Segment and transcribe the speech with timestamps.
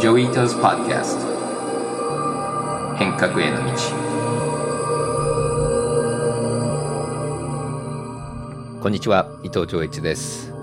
[0.00, 1.26] ジョイートズ・パッドキャスト
[2.96, 3.72] 変革への道。
[8.80, 10.54] こんにちは伊藤浄一です。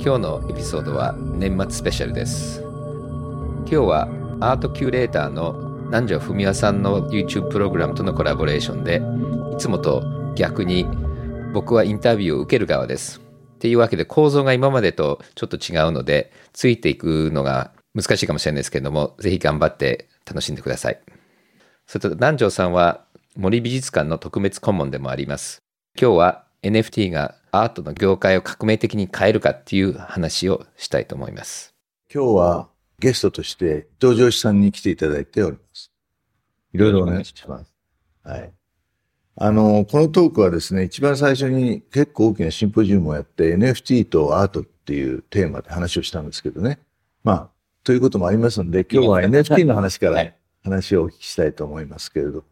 [0.00, 2.62] 今日のエピソードは年末スペシャルです。
[2.62, 4.08] 今日は
[4.40, 5.52] アートキュレーターの
[5.84, 9.00] 南條文夫さんの YouTube プログラムとのコラボレーションで
[9.54, 10.02] いつもと
[10.34, 10.88] 逆に
[11.52, 13.20] 僕はインタビューを受ける側です。
[13.20, 21.00] っていうわけで構造が今までとちょっと違うのでついていくのが難しいかもしれないですけれどもぜひ頑張って楽しんでください。
[21.86, 23.04] それと南條さんは
[23.36, 25.62] 森美術館の特別顧問でもあります。
[26.00, 31.74] 今日は NFT がアートの業界を革命的に変えるかっていう話をしたいと思います。
[32.12, 32.68] 今日は
[32.98, 35.92] ゲストとして伊藤浄一さんに来ていただいております。
[36.72, 37.74] いろいろお願いします。
[38.22, 38.52] はい。
[39.36, 46.78] あの、このトークはですね、一番最初に結構大きなシンポジウムをやって NFT とアートっていうテーマで話をしたんですけどね。
[47.24, 47.50] まあ、
[47.84, 50.32] ということもありますので、今日は NFT の話から
[50.64, 52.42] 話をお聞きしたいと思いますけれど、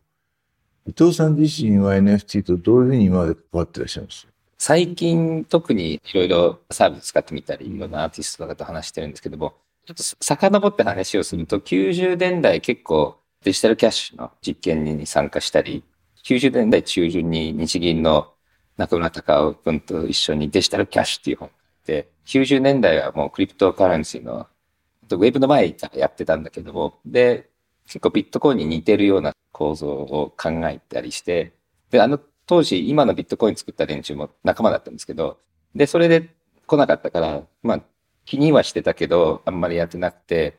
[0.86, 4.28] 伊藤さん自身は NFT とどういうふうに今まで関わってらっしゃいます？
[4.58, 9.54] 最近特にいろいろサービス使ってみたり、いろんなアーティストとかと話してるんですけども、
[9.86, 15.82] ちょっと遡って話をすると、90年代結構デジタルキャッシュの実験に参加したり、
[16.24, 18.34] 90年代中旬に日銀の
[18.76, 21.50] 中村隆夫君と一緒にデジタルキャッシュっていう本
[21.86, 24.46] で、90年代はもうクリプトカレンシーの、
[25.10, 27.50] ウェブの前からやってたんだけども、で、
[27.86, 31.52] 結構ビットコインに似てるような構造を考えたりして、
[31.90, 35.38] で、あの当時、今のビットコイン作った連中も仲間だったんですけど、
[35.74, 36.28] で、それで
[36.66, 37.82] 来なかったから、まあ、
[38.24, 40.58] 気にはしてたけど、あんまりやってなくて、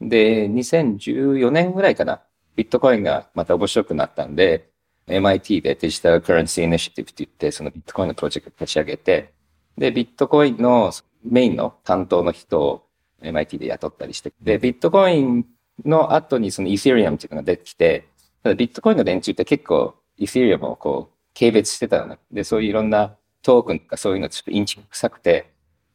[0.00, 2.22] で、2014年ぐらいかな、
[2.56, 4.70] ビットコインがまた面白くなったんで、
[5.06, 9.32] MIT でデジタルカレンシーイニシティブって言って、そのビットコインのプロジェクト立ち上げて、
[9.76, 10.92] で、ビットコインの
[11.24, 12.83] メインの担当の人を
[13.30, 15.46] MIT で雇ったりして、で、ビットコイン
[15.84, 18.08] の後にそのイーセリアムっていうのが出てきて、
[18.42, 25.50] ただビットコインの連中って結構イーセリアムをこう、軽蔑してたので、そういういろんなトークンとかそういうのちょっとインチ臭くて、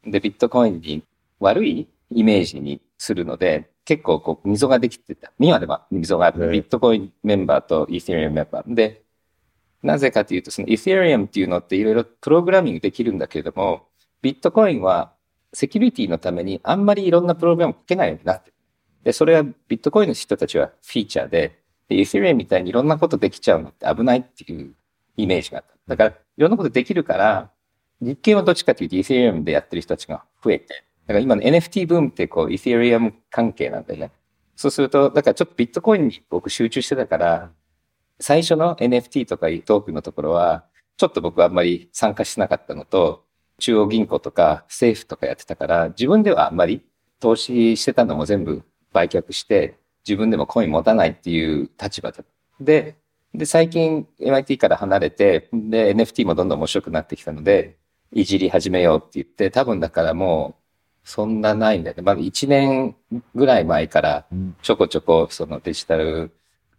[0.06, 1.04] で、ビットコインに
[1.40, 5.32] 悪いイメージにするので、結構こう溝ができてた。
[5.40, 8.74] 今では溝があって、ビットコインメンバーとイーセリアムメンバー。
[8.74, 9.04] で、
[9.82, 13.88] なぜかというと、そのイーセリアムっていうのっていろいろプログラミングできるんだけれども、
[14.22, 15.14] ビットコインは
[15.54, 18.52] セキュリティのためにあんまりいろんなプログラムを書けないようになって。
[19.04, 24.74] で、それはビットコインの人たちはフィーチャーで、でイーセリアムみたいにいろんなことできちゃうのって危ないっていう
[25.18, 25.74] イメージがあった。
[25.88, 27.52] だから、いろんなことできるから、
[28.02, 34.12] 実験はどっちかというとイーセリアムでやってる人たちが増えて、だから今の NFT ブームってこう、イーセリアム関係なんだよね。
[34.56, 37.52] そうすると、だからちょっとビットコインに僕集中してたから、
[38.20, 40.66] 最初の NFT とかトークのところは、
[40.98, 43.24] ちょっと僕はあんまり参加しなかったのと、
[43.60, 46.82] 中央銀行とか政府とかやってたから、自分ではあんまり
[47.20, 49.78] 投資してたのも全部売却して、
[50.08, 52.12] 自分でもコイン持たないっていう立場
[52.60, 52.96] で、
[53.34, 57.78] で、最近 MIT から離れて、で、NFT もどんどん面白くなってきたので、
[58.12, 62.04] いじり始めようって言って、多分だからもう、そんなないんだよね。
[62.04, 62.96] まだ1年
[63.36, 64.26] ぐらい前から
[64.62, 66.32] ちょこちょこそのデジタル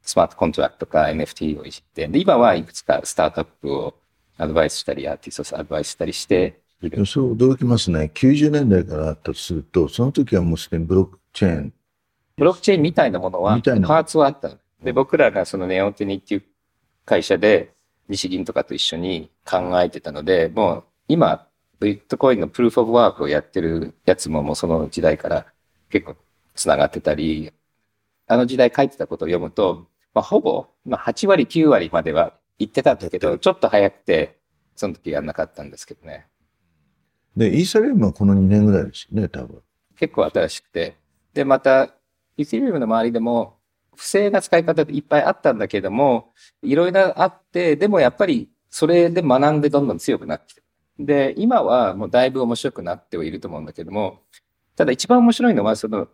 [0.02, 3.94] スマートコントラクトとか NFT をいじって、で、今はいくつかスタートアップを
[4.38, 6.60] アドバイスしたり、アーティストをアドバイスしたりして。
[7.04, 8.10] そう驚きますね。
[8.14, 11.72] 90年代からあったとすると、その時はもうすでにブロックチェーン。
[12.38, 14.50] ブロックチェーンみたいなものは、パーツはあった。
[14.82, 16.44] で、僕らがそのネオテニっていう
[17.04, 17.74] 会社で、
[18.08, 21.46] 日銀とかと一緒に考えてたので、もう今、
[21.80, 25.46] ビットコインのプルーフオブワークをやってるやつももうその時代から
[25.90, 26.16] 結構
[26.54, 27.52] 繋がってたり、
[28.26, 34.38] あの時代書いてたことを読むと、まあ、ほぼ、まあ、8割、9割までは行ってたんだけど、ちょっと早くて、
[34.76, 36.26] その時やんなかったんですけどね。
[37.36, 39.62] で、イーサリアムはこの2年ぐらいですよね、多分。
[39.96, 40.96] 結構新しくて。
[41.34, 41.94] で、また、
[42.36, 43.56] イーサリアムの周りでも、
[43.96, 46.32] 不正な使い方っていっぱいあったんだけども、
[46.62, 50.62] いろいろあって、でもやっぱりそれで学んでどんどん強くなってきて。
[50.98, 54.20] で、今はもうだいぶ面白くなってはいると思うんだけども、
[54.76, 56.08] ただ一番面白いのは、その、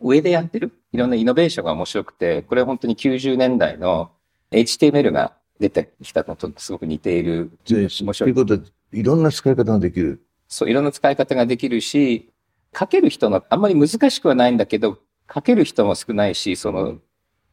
[0.00, 4.10] 上でやってるいろんなイノベーションが面白くて、これは本当に90年代の
[4.50, 7.52] HTML が出てきたのとすごく似ている。
[7.70, 8.14] 面白い。
[8.14, 10.20] ということで、いろんな使い方ができる。
[10.48, 12.30] そう、いろんな使い方ができるし、
[12.76, 14.98] 書ける人の、あんまり難しくはないんだけど、
[15.32, 16.98] 書ける人も少ないし、その、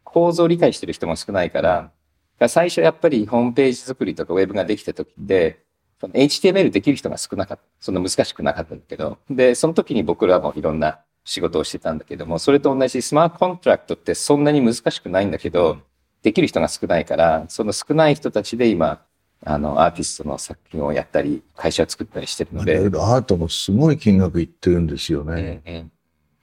[0.04, 1.92] 構造を理解してる人も少ないから、
[2.48, 5.64] 最初やっぱりホームページ作りとかウェブができた時って、
[6.02, 7.64] HTML できる人が少なかった。
[7.80, 9.18] そんな難しくなかったんだけど。
[9.30, 15.78] で、その時に僕らもいろんな仕事をしてたんだけども、それと同じスマートコントラクトってそんなに難しくないんだけど、
[16.22, 19.02] できる人が少ないから、その少ない人たちで今、
[19.46, 22.78] あの、アーティストの作品をやったり、会社を作ったりしてるので。
[22.78, 25.62] アートもすごい金額いってるんですよね。
[25.66, 25.86] ええ、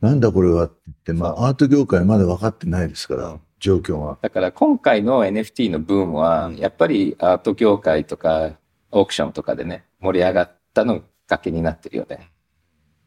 [0.01, 4.19] なんだこれはって言って、まあ、アート業界まだ分かってないですから、状況が。
[4.23, 8.53] だから今回の NFT のブームは、やっぱりアート業界とか
[8.91, 12.31] オークションとかでね、盛り上がったのがきっかけになってるよね。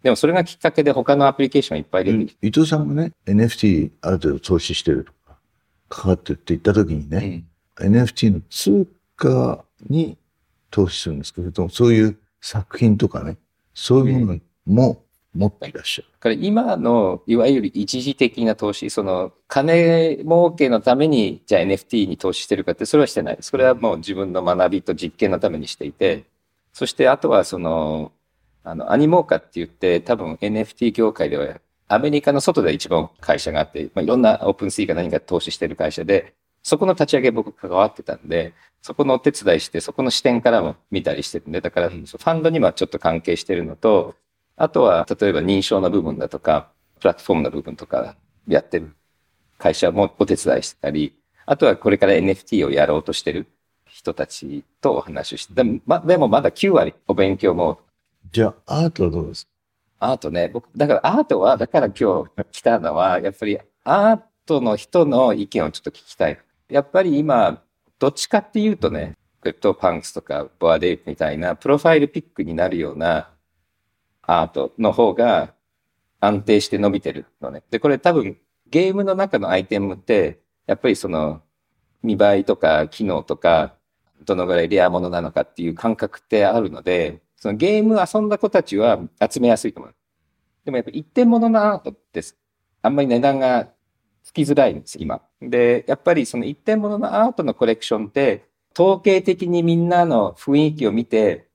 [0.04, 5.12] でもそれがきっかけで他のアプリケーションいっぱい出てきて、伊藤さんもね、NFT ある程度投資してると
[5.90, 7.44] か、かかってるって言った時にね、
[7.78, 10.18] NFT の通貨に
[10.72, 13.38] 投資するんですけれども、そういう作品とかね、
[13.74, 15.04] そういうものも
[15.36, 16.08] 持っていらっしゃる。
[16.12, 23.50] だから今のいわゆる一時的な投資、その金儲けのためにじゃあ NFT に投資してるかってそれはしてないです。
[23.50, 26.26] それはもう自分の学びと実験のためにしていて、
[26.74, 28.12] そしてあとはその、
[28.64, 31.60] あの、アニモーカって言って多分 NFT 業界では
[31.90, 44.16] アメリカの外で一番会社があって、まあ、いろんなオープンシーか何か投資してる会社で、そこの立ち上げ僕関わってたんで、そこのお手伝いして、そこの視点からも見たりしてるんで、だからファンドにはちょっと関係してるのと、
[44.56, 46.70] あとは例えば認証の部分だとか、
[47.00, 48.16] プラットフォームの部分とか
[48.48, 48.94] やってる
[49.58, 51.16] 会社もお手伝いしてたり、
[51.46, 53.48] あとはこれから NFT をやろうとしてる
[53.88, 57.80] 人たちとお話をして、でもまでもまだ9割お勉強も
[58.32, 59.49] じゃあ、アートはどうですか？
[60.00, 66.40] アートね、僕、だからアートは、だから今日来たのは、やっぱりアートの人の意見をちょっと聞きたい。
[66.70, 67.62] やっぱり今、
[68.00, 73.30] どっちかっていうとね、 CryptoPunks とか Bored Ape みたいな profile pic になるような
[74.22, 75.54] アートの方が
[76.20, 77.64] 安定して伸びてるのね。
[77.70, 78.38] で、これ多分
[78.70, 81.42] ゲームの中のアイテムって、やっぱりその
[82.04, 83.76] 見栄えとか機能とか、
[84.26, 89.00] どのぐらいレアものなのかっていう感覚ってあるので、そのゲーム遊んだ子たちは
[89.32, 89.96] 集めやすいと思う。
[90.66, 92.22] でもやっぱ一点物のアートって
[92.82, 93.70] あんまり値段が
[94.24, 95.22] つきづらいんです、今。
[95.42, 98.46] で、やっぱりその一点物のアートのコレクションって、
[98.78, 101.48] 統計的にみんなの雰囲気を見て、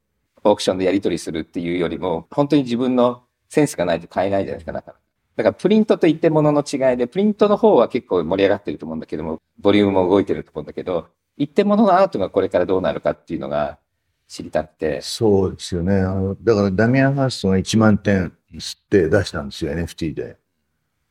[0.43, 4.97] オークションでやり取りするっていうよりも、本当に自分のセンスがないと買えないじゃないですか、だから。
[5.37, 13.79] だからプリントと一点物の違いで、プリントの方は結構盛り上がってると思うんだけども、ボリュームも動いてると思うんだけど、一点物のアートがこれからどうなるかっていうのが
[14.27, 15.01] 知りたくて。
[15.03, 15.97] そうですよね。
[15.97, 20.37] あの、だからダミアン・ハーストが1万点吸って出したんですよ、NFT で。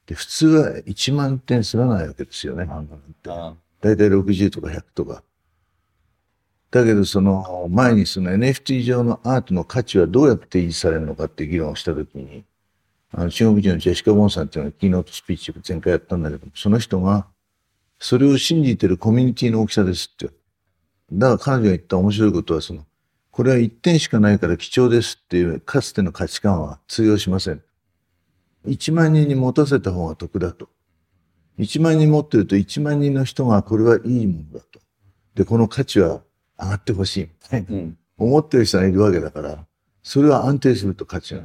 [0.05, 3.57] で、普通は1万点吸らないわけですよね、漫画なんて。
[3.81, 5.23] だいたい60とか100とか。
[6.71, 12.43] だけど、その前にその NFT 上のアートの価値はどうやって維持されるのかって議論をしたときに、
[13.11, 17.27] あの、中国人のジェシカ・ボンさんっていうのがキーノートスピーチを前回やったんだけど、その人が、
[17.99, 20.33] それを信じてるコミュニティの大きさですって。
[21.11, 22.85] だから彼女が言った面白いことは、その、
[23.33, 27.63] これは一点しかないから貴重ですっていうかつての価値観は通用しません。
[28.63, 30.69] 一万人に持たせた方が得だと。
[31.57, 34.79] 一万人持ってると一万人の人がこれはいいものだと。
[35.33, 36.21] で、この価値は
[36.59, 37.67] 上がってほしいみたいな。
[37.71, 37.97] うん。
[38.17, 39.65] 思ってる人がいるわけだから、
[40.03, 41.41] それは安定すると価値が。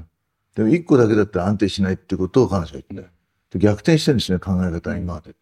[0.56, 3.08] でも一個だけだったら安定しないってことを彼女は言ってる。
[3.50, 5.34] で逆転してるんですね、考え方が今まで。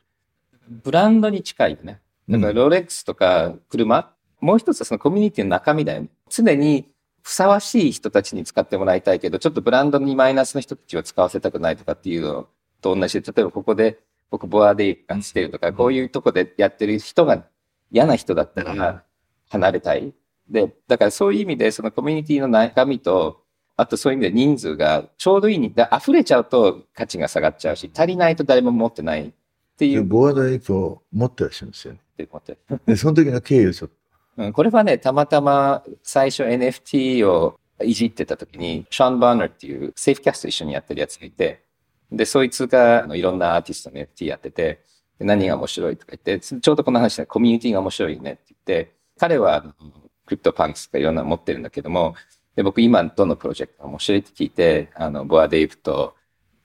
[0.68, 2.00] ブランドに近いよね。
[2.28, 6.08] だからロレックスとか車、もう一つはそのコミュニティの中身だよね。
[6.30, 6.88] 常に
[7.22, 12.48] ふさわしい人たちに使ってもらいたいけど、ちょっとブランドにマイナスの人たちを使わせたくないとかっていうの
[12.80, 13.98] と同じで、例えばここで
[14.30, 17.44] 僕ボアデイしてるとか、こういうとこでやってる人が
[17.90, 19.04] 嫌な人だったら
[19.48, 20.14] 離れたい。
[20.48, 23.42] で、だからそういう意味でそのコミュニティの中身と、
[23.76, 29.32] あとそういう意味で人数がちょうどいいに、で溢れちゃうと価値が下がっちゃうし、足りないと誰も持ってないっ
[29.76, 32.00] ていで、うボアダイクを持ってらっしゃるんですよね。
[32.12, 32.56] って思って。
[32.86, 33.96] で、その時の経緯をちょっと。
[34.36, 41.64] うん、これはね、たまたま最初 NFT をいじってた時に、ショーン・バーナーっていうセーフキャスト一緒にやってるやつがいて、
[42.12, 44.84] で、そいつがあのいろんなアーティストの NFT やってて、
[45.18, 49.62] 何が面白いとか言って、ちょうどこの話でコミュニティが面白いねって言って、彼は
[50.26, 52.14] CryptoPunks とかいろんなの持ってるんだけども、
[52.54, 56.14] で僕今どのプロジェクトが面白いって聞いて、あの、 Bored Ape と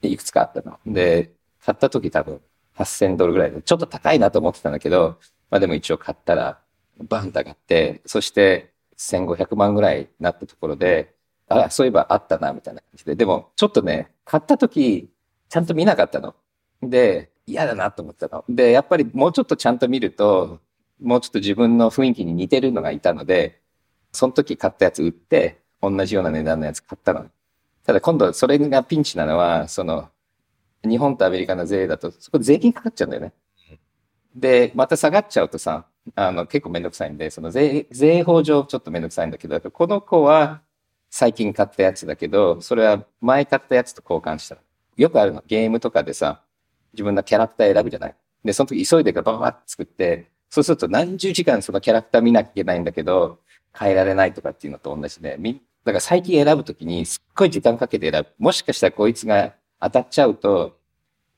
[0.02, 0.80] いくつかあったの。
[0.86, 2.42] で、買った時多分
[2.78, 6.62] 8000ドルぐらいで、ちょっと高いなと思ってたんだけど、まあでも一応買ったら、
[7.00, 11.16] バンと上がって、そして1500万ぐらいになったところで、
[11.48, 13.16] あ、そういえばあったな、みたいな感じで。
[13.16, 15.10] でも、ちょっとね、買った時、
[15.50, 16.36] ちゃんと見なかったの。
[16.82, 18.46] で、嫌だなと思ったの。
[18.48, 20.62] で、やっぱりもうちょっとちゃんと見ると、
[21.02, 23.62] もうちょっと自分の雰囲気に似てるのがいたので、
[24.12, 27.26] その時買ったやつ売って、同じような値段のやつ買ったの。
[27.84, 30.10] ただ今度それがピンチなのは、その、
[30.84, 33.34] 日本とアメリカの税だと、そこ税金かかっちゃうんだよね。
[34.36, 40.62] で、また下がっちゃうとさ、あの、結構めんどくさいんで、その税、税法上ちょっとめんどくさいんだけど、この子は
[41.10, 44.62] 最近買ったやつだけど、それは前買ったやつと交換したら。
[44.98, 45.44] よくあるの。
[45.48, 46.42] ゲームとかでさ、
[46.94, 48.16] 自分のキャラクター選ぶじゃない。
[48.44, 53.40] で、その時急いでバババッ作って、そうすると何十時間そのキャラクター見なきゃいけないんだけど、
[53.78, 58.30] 変えられないとかっていうのと同じで、みだから最近選ぶときにすっごい時間かけて選ぶ。
[58.38, 60.78] もしかしたらこいつが当たっちゃうと、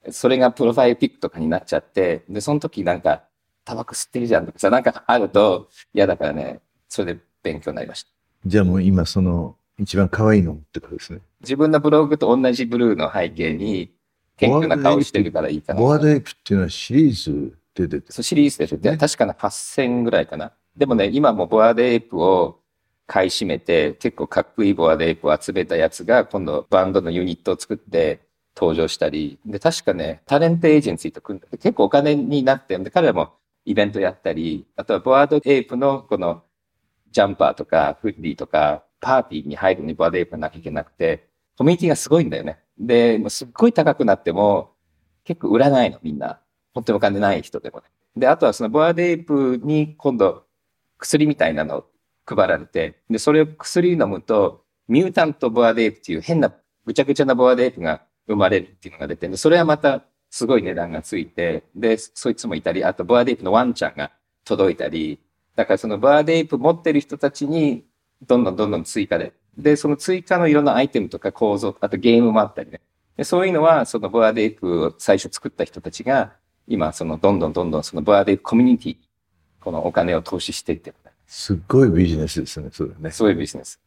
[0.10, 3.24] それがプロファイルピックとかになっちゃって、で、その時なんか、
[3.65, 8.10] タバコ吸ってるじゃんとかさ、なんかあると嫌だからね、それで勉強になりました。
[8.46, 11.20] じゃあもう今その一番可愛いのってくるんですね。
[11.41, 13.91] 自分のブログと同じブルーの背景に、
[14.38, 15.79] 謙虚な顔してるからいいかな。
[15.79, 18.05] ボアドエイプっていうのはシリーズで出てる。
[18.10, 20.53] そうシリーズで出て、ね確かな8000ぐらいかな。
[20.75, 22.60] でもね、今もボアデープを
[23.08, 28.22] 買い占めて、結構かっこいいボアデープを集めたやつが、今度バンドのユニットを作って
[28.55, 33.34] 登場したり、で、確かね、タレントエージェンシーと組んで、結構お金になって、で、彼らも
[33.65, 36.43] イベントやったり、あとはボアドエイプのこの
[37.12, 41.27] ジャンパーとかフッディとか、パーティーに入るのにボアデープがなきゃいけなくて、
[41.58, 42.60] コミュニティがすごいんだよね。
[42.77, 44.72] で、もうすっごい高くなっても、
[45.24, 46.39] 結構売らないの、みんな。
[46.74, 47.84] 本当にお金ない人でもね。
[48.15, 50.46] で、あとはそのボアデープに今度
[50.98, 51.86] 薬みたいなのを
[52.25, 56.53] 配られて、で、それを薬飲むと、ミュータントボアデープっていう変な
[56.86, 60.03] ぐちゃぐちゃなボアデープが生まれるっていうのが出て、それはまた
[60.34, 64.10] すごい値段がついて、で、そいつもいたり、あとボアデープのワンちゃんが
[64.46, 65.20] 届いたり、
[65.56, 67.86] だからそのボアデープ持ってる人たちに
[68.25, 72.82] どんどんどんどん追加で、で、その追加のいろんなアイテムとか構造、あとゲームもあったりね。
[73.16, 76.34] でそういうのは、そのボアデープを最初作った人たちが、
[76.68, 78.98] 今、そのどんどんどんどんそのボアデープコミュニティ、
[79.62, 80.96] このお金を投資していってる、
[81.28, 83.12] すっごいビジネスですね、それね。
[83.12, 83.80] そういうビジネス。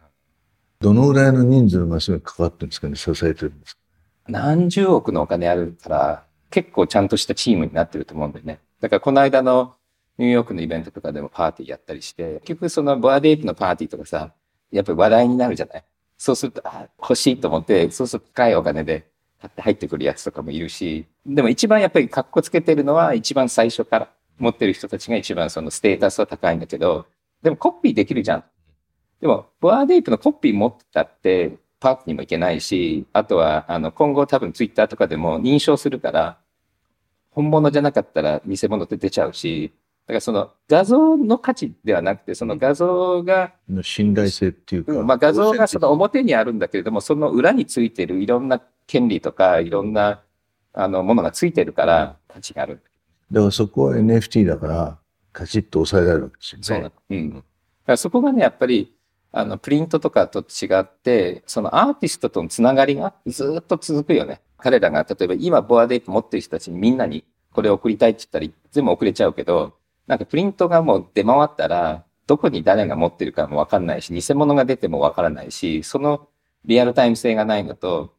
[0.79, 3.83] どのぐらいの人数のマシンがかかってるんですかね、支えてるんですか？
[4.29, 8.61] 何十億のお金あるから、結構ちゃんとしたチームになってると思うんだよね。
[8.81, 9.75] だからこの間の
[10.19, 14.33] ニューヨークのイベントとかでもパーティーやったりして、結局そのボアデープのパーティーとかさ、
[14.71, 15.85] やっぱり話題になるじゃない？
[16.17, 19.07] そうすると、あ、欲しいと思って、そうすると高いお金で
[19.41, 27.07] 買って入ってくるやつとかもいるし、でも一番やっぱり格好つけてるのは一番最初から持ってる人たちが一番そのステータスは高いんだけど、
[27.43, 28.45] でもコピーできるじゃん。
[29.21, 36.39] でも、ボアデープのコピー持ってたって、パーティーにも行けないし、あとは、あの、今後多分ツイッターとかでも認証するから、
[37.31, 39.73] 本物じゃなかったら偽物って出ちゃうし、
[40.07, 44.93] だからその画像の価値ではなくて、その画像が、の信頼性っていうか。
[44.95, 50.23] うんまあ画像がその表にあるんだけれども、その裏についてるいろんな権利とか、いろんな、
[50.73, 52.81] あの、ものがついてるから価値がある。
[53.31, 54.99] だからそこは NFT だから、
[55.33, 56.65] カチッと抑えられるわけですよね。
[56.65, 56.93] そうなの。
[57.11, 57.31] うん。
[57.31, 57.45] だか
[57.87, 58.96] らそこがね、やっぱり、
[59.33, 64.41] あの、プリントとかと違って、そのアーティストとのつながりがずっと続くよね。
[64.59, 69.75] 彼らが、例えば今、ボアデープ持ってる人たちにみんなにこれ送りたいって言ったら全部送れちゃうけど、
[70.07, 76.29] なんかプリントがもう出回ったら、どこに誰が持ってるかもわかんないし、偽物が出てもわからないし、その
[76.65, 78.13] リアルタイム性がないのと、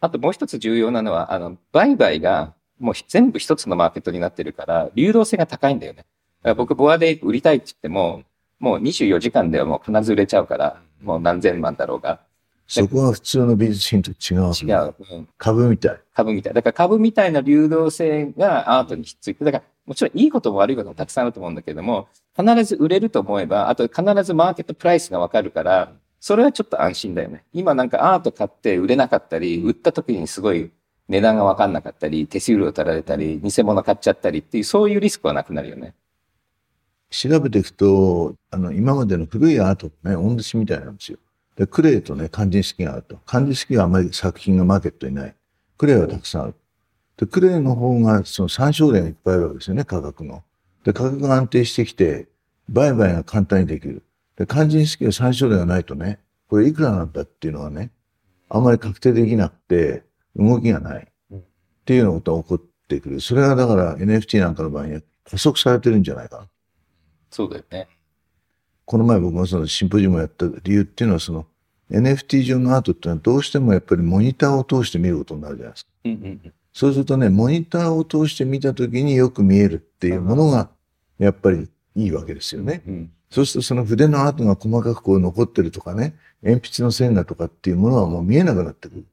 [0.00, 5.98] あともう一つ重要なのは、あの、売買がもう全部一つのマーケットになってるから、流動性が高いんだよね。
[5.98, 8.22] だから僕、ボアで売りたいって言っても、
[8.64, 12.20] もう24時間ではもう必ず売れちゃうから、もう何千万だろうが。
[12.66, 14.94] そこは普通の美術品と違う違う。
[15.12, 16.00] うん株みたい。
[16.14, 16.54] 株みたい。
[16.54, 27.44] だから株みたいな流動性がアートにひっついて、だからもちろんいいことも悪いこともたくさんあると思うんだけども、必ず売れると思えば、あと必ずマーケットプライスがわかるから、それはちょっと安心だよね。
[27.52, 30.70] 今なんかアート買って売れなかったり、売った時にすごい
[31.08, 35.94] 値段がわかんなかったり、手数料取られたり、偽物買っちゃったりっていう、そういうリスクはなくなるよね。
[37.14, 41.18] 調べていくと、あの、今までの古いアートね、オンデシみたいなんですよ。
[41.56, 43.18] で、クレイとね、漢字式があると。
[43.24, 45.34] 漢字式はあまり作品がマーケットにない。
[45.78, 46.54] クレイはたくさんある。
[47.16, 50.42] で、クレイの方が、その参照例がいっぱいあるわけですよね、価格の。
[50.82, 52.26] で、価格が安定してきて、
[52.68, 54.02] 売買が簡単にできる。
[54.36, 56.18] で、漢字式は参照例がないとね、
[56.48, 57.92] これいくらなんだっていうのはね、
[58.48, 60.02] あんまり確定できなくて、
[60.34, 61.08] 動きがない。
[61.30, 63.20] っていうようなことが起こってくる。
[63.20, 66.48] それがだから NFT なんかの場合には加速されてるんじゃないかな。
[67.34, 67.88] そうだよね。
[68.84, 71.46] この前僕がそのシンポジウムをやった理由っていうのはその
[71.90, 75.90] NFT 上のアートっていうのはどうしてもやっぱりモニターを通して見ることになるじゃないですか。
[76.04, 76.52] うんうんうん。
[76.72, 80.70] そうするとね、モニターを通して見たときによく見えるっていうものが
[81.18, 82.82] やっぱりいいわけですよね。
[82.86, 86.14] うんそうするとその筆の跡が細かくこう残ってるとかね、
[86.44, 89.06] 鉛筆の線がとかっていうものはもう見えなくなってくる。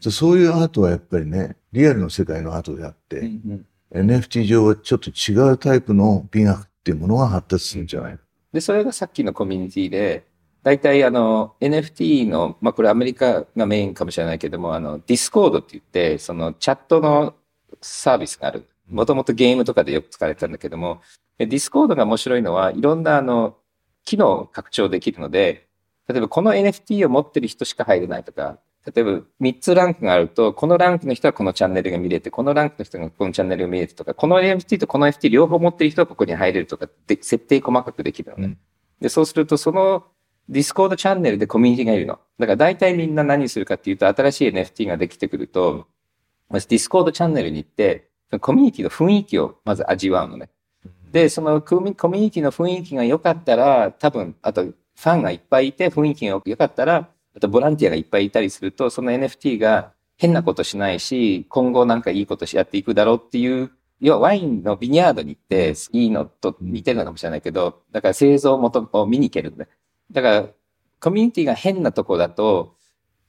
[0.00, 4.08] そうそういうアートはやっぱりね、リアルの世界のアートであって、うんうん。
[4.10, 8.20] NFT 上はちょっと違うタイプの美学っていうものが発達するんじゃないか。
[8.52, 10.26] で、それがさっきのコミュニティで、
[10.62, 17.34] 大体あの NFT の、まあこれアメリカがメインかもしれないけども、あのディスコードって言って、そのチャットの
[17.80, 18.68] サービスがある。
[18.86, 21.00] もともとゲームとかでよく使われてたんだけども、
[21.38, 23.56] でディスコードが面白いのは、いろんなあの、
[24.04, 25.68] 機能を拡張できるので、
[26.06, 38.44] 例えばこの NFT を持ってる人しか入れないとか、例えば3つランクがあると、このランクの人はこのチャンネルが見れて、このランクの人がこのチャンネルが見れてとか、この NFT とこの NFT 両方持ってる人はここに入れるとかで、設定細かくできるのね。
[38.44, 38.58] うん
[39.00, 40.04] で、そうするとその
[40.48, 42.18] ディスコードチャンネルでコミュニティがいるの。
[42.38, 45.86] だから大体みんな何するかっていうと、新しい NFT ができてくると、
[46.48, 48.08] まずディスコードチャンネルに行って、
[48.40, 50.48] コミュニティの雰囲気をまず味わうのね。
[51.12, 69.70] で、そのコミュコミュニティの雰囲気が良かったら、多分、あとファンがいっぱいいて雰囲気が良かったら、あとボランティアがいっぱいいたりすると、その NFT が変なことしないし、今後なんかいいことしやっていくだろうっていう、要はワインの vineyard に行って、いいのと似てるのかもしれないけど、だから製造元を見に行けるんだよ。
[70.12, 70.48] だから、
[71.00, 72.76] コミュニティが変なとこだと、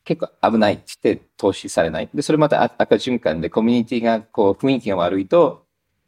[0.04, 2.10] 結構危ないって投資されない。
[2.14, 5.66] で、それまた赤循環でコミュニティがこう雰囲気が悪いと、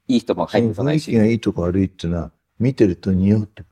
[0.08, 1.10] いい人も入ってこないし。
[1.10, 3.72] 雰囲気がいいとこ悪いっていうのは、見てると匂ってくる。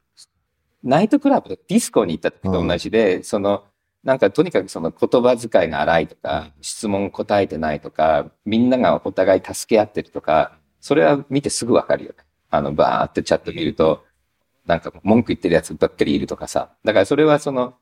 [0.83, 3.63] ナイトクラブディスコに行った時と同じで、その、
[4.05, 12.23] なんかとにかくその言葉遣いが荒いとか、質問答えてないとか、みんながお互い助け合ってるとか、それは見てすぐわかるよね。
[12.51, 14.05] あの、バーってチャット見ると、
[14.67, 16.69] なんか文句言ってるやつばっかりいるとかさ。
[16.83, 17.73] だからそれはその、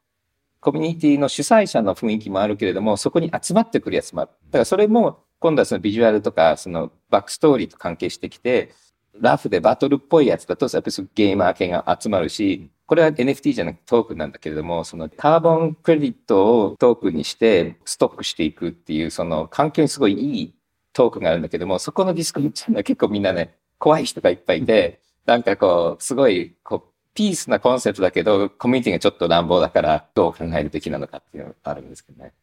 [0.62, 4.32] コミュニティの主催者の雰囲気もあるけれども、そこに集まってくるやつもある。
[4.46, 8.74] だからそれも、今度はそのビジュアルとか、そのバックストーリーと関係してきて、
[9.20, 20.54] ラフでバトルっぽいやつだと、やっぱりゲーマー系が集まるし、これは NFT じゃなくてトークンなんだけれども、そのカーボンクレジットをトークンにしてストックしていくっていう、その環境にすごいいい
[20.94, 32.34] トークンがあるんだけども、そこのディスコードっていうのは結構みんなね、怖い人がいっぱいいて、なんかこう、すごい、こう、ピースなコンセプトだけど、コミュニティがちょっと乱暴だから、どう考えるべきなのかっていうのがあるんですけどね。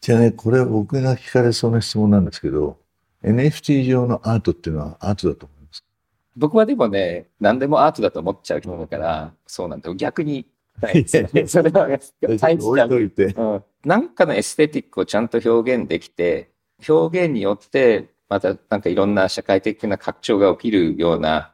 [0.00, 2.78] じゃあね、これは僕が聞かれそうな質問なんですけど、
[3.22, 5.59] NFT 上のアートっていうのはアートだと思います。
[6.40, 9.94] 僕はでもね、何でもアートだと思っちゃう人だから、そうなんだよ。
[9.94, 10.46] 逆に、
[10.80, 11.86] はいそれは、
[12.38, 13.26] 大事置いといて。
[13.26, 16.50] うん、なんかのエステティックをちゃんと表現できて、
[16.88, 21.52] 表現によって、またなんかいろんな社会的な拡張が起きるような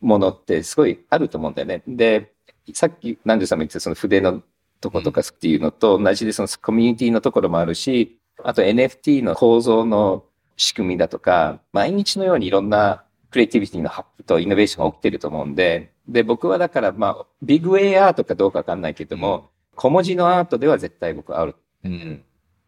[0.00, 1.82] ものってすごいあると思うんだよね。
[1.88, 2.32] で、
[2.74, 4.40] さっき南條さんも言ってたその筆の
[4.80, 10.24] とことかっていうのと同じでそのコミュニティのところもあるし、あと NFT の構造の
[10.56, 21.56] 仕組みだとか、毎日のようにいろんなクリエイティビティのハップとイノベーションが起きてると思うんで、で、僕はだからまあ、ビッグウェイアートかどうかわかんないけども、小文字のアートでは絶対僕はある。
[21.82, 22.22] うん。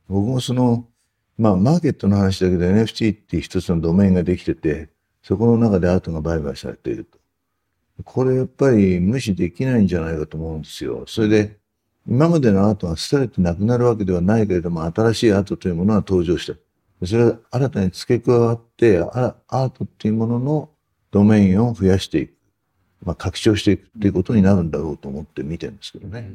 [0.08, 0.88] 僕もその、
[1.36, 4.88] まあ、マーケットの話だけど NFT って一つのドメインができてて、
[5.22, 7.18] そこの中でアートが売買されていると。
[8.04, 11.04] これやっぱり無視できないんじゃないかと思うんですよ。
[11.06, 11.58] それで、
[12.06, 16.58] 今までのアートが廃れてなくなるわけではないけれども、新しいアートというものが登場した。
[17.04, 20.70] それが新たに付け加わって、あアートっていうものの
[21.10, 22.34] ドメインを増やしていく。
[23.04, 26.32] まあ、拡張していくっていうことになるんだろうと思って見てるんですけどね。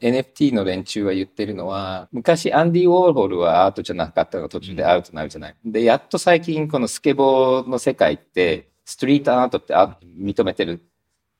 [0.00, 5.56] NFT の連中は言ってるのは、昔アンディ・ウォーホルはアートじゃなかったのが途中でアウトになるじゃない。
[5.64, 10.82] で、やっと最近このスケボーの世界って、ストリートアートってアート認めてる。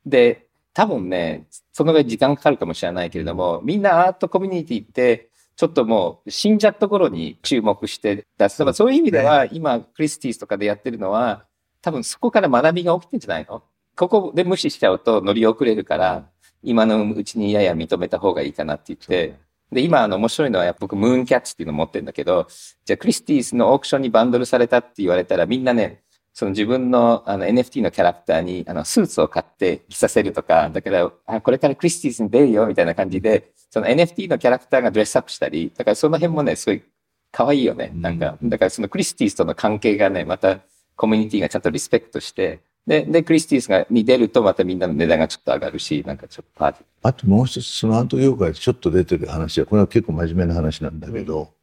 [0.05, 8.57] で、多分ね、そのぐらい時間かかるかもしれないけれども、みんなアートコミュニティって、ちょっともう死んじゃった頃に注目して出す。
[8.59, 11.45] だからそういう意味では、今、クリスティーズとかでやってるのは、
[11.81, 13.61] 多分そこから学びが起きてんじゃないの？
[13.95, 16.25] ここで無視しちゃうと乗り遅れるから、
[16.63, 19.37] 今のうちにやや認めた方がいいかなって言って、
[19.71, 22.47] で、今、あの、面白いのは、僕、ムーンキャッツっていうの持ってるんだけど、
[22.85, 36.83] じゃあ、クリスティーズのオークションにバンドルされたって言われたら、みんなね、その自分のあの NFT のキャラクターにあのスーツを買って着させるとか、だから、あ、これからクリスティーズに出るよみたいな感じで、その NFT のキャラクターがドレスアップしたり、だからその辺もね、すごい
[37.31, 37.91] 可愛いよね。
[37.93, 40.59] なんか、だからそのクリスティーズとの関係がね、また
[40.95, 46.85] コミュニティがちゃんとリスペクトして、で、で、クリスティーズがに出るとまたみんなの値段がちょっと上がるし、なんかちょっとパーティー。
[47.03, 51.53] あともう一つ、そのアート業界でちょっと出てる話は、これは結構真面目な話なんだけど、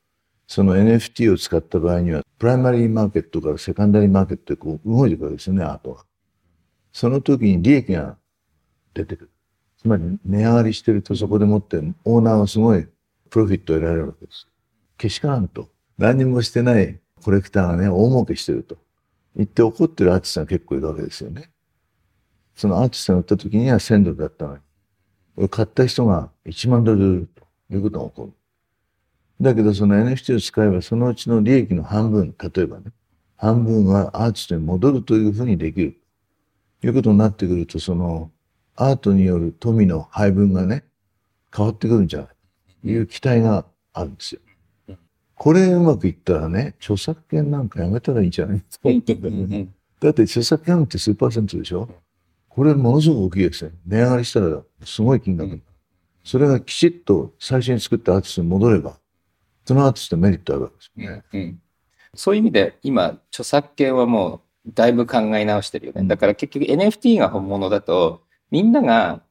[0.51, 6.05] その NFT を使った場合には、プライマリーマーケットからセカンダリーマーケットでこう動いていくわけですよね、アートが。
[6.93, 8.17] その時に利益が
[8.93, 9.31] 出てくる。
[9.81, 12.85] つまり値上がりしてるとそこでもってオーナーはすごい
[13.31, 14.49] プロフィットを得られるわけです。
[14.99, 15.69] けしからんと。
[15.99, 18.77] 何にもしてないコレクターがね、大儲けしてると。
[19.37, 21.53] 言って怒ってるアーティストが結構いるわけですよね。
[22.57, 24.61] そのアーティストが売った時には1000ドルだったのに。
[25.37, 28.33] これ買った人が1万ドルということが起こる。
[29.41, 32.93] だけどその NFT を使えばそのうちの利益の半分、例えばね、
[33.37, 35.97] 半分はアーティストに戻るというふうにできる。
[36.81, 38.31] ということになってくると、その
[38.77, 40.85] アートによる富の配分がね、
[41.55, 42.29] 変わってくるんじゃない
[42.83, 44.41] という期待があるんですよ。
[45.35, 48.61] これうまくいったらね、著作権なんかやめたらいいんじゃない？
[48.61, 49.69] と思ってんだよね。
[50.01, 51.89] だって著作権って数パーセントでしょ？
[52.49, 53.73] これものすごく大きいですね。
[53.87, 55.59] 値上がりしたらすごい金額。
[56.25, 58.99] それがきちっと最初に作ったアーティストに戻れば、
[59.71, 61.23] そのアーティストメリットあるわけですよね。
[61.33, 61.61] うん
[62.17, 66.03] そういう意味で今著作権はもうだいぶ考え直してるよね。
[66.09, 69.23] だから結局 NFT が本物だとみんなが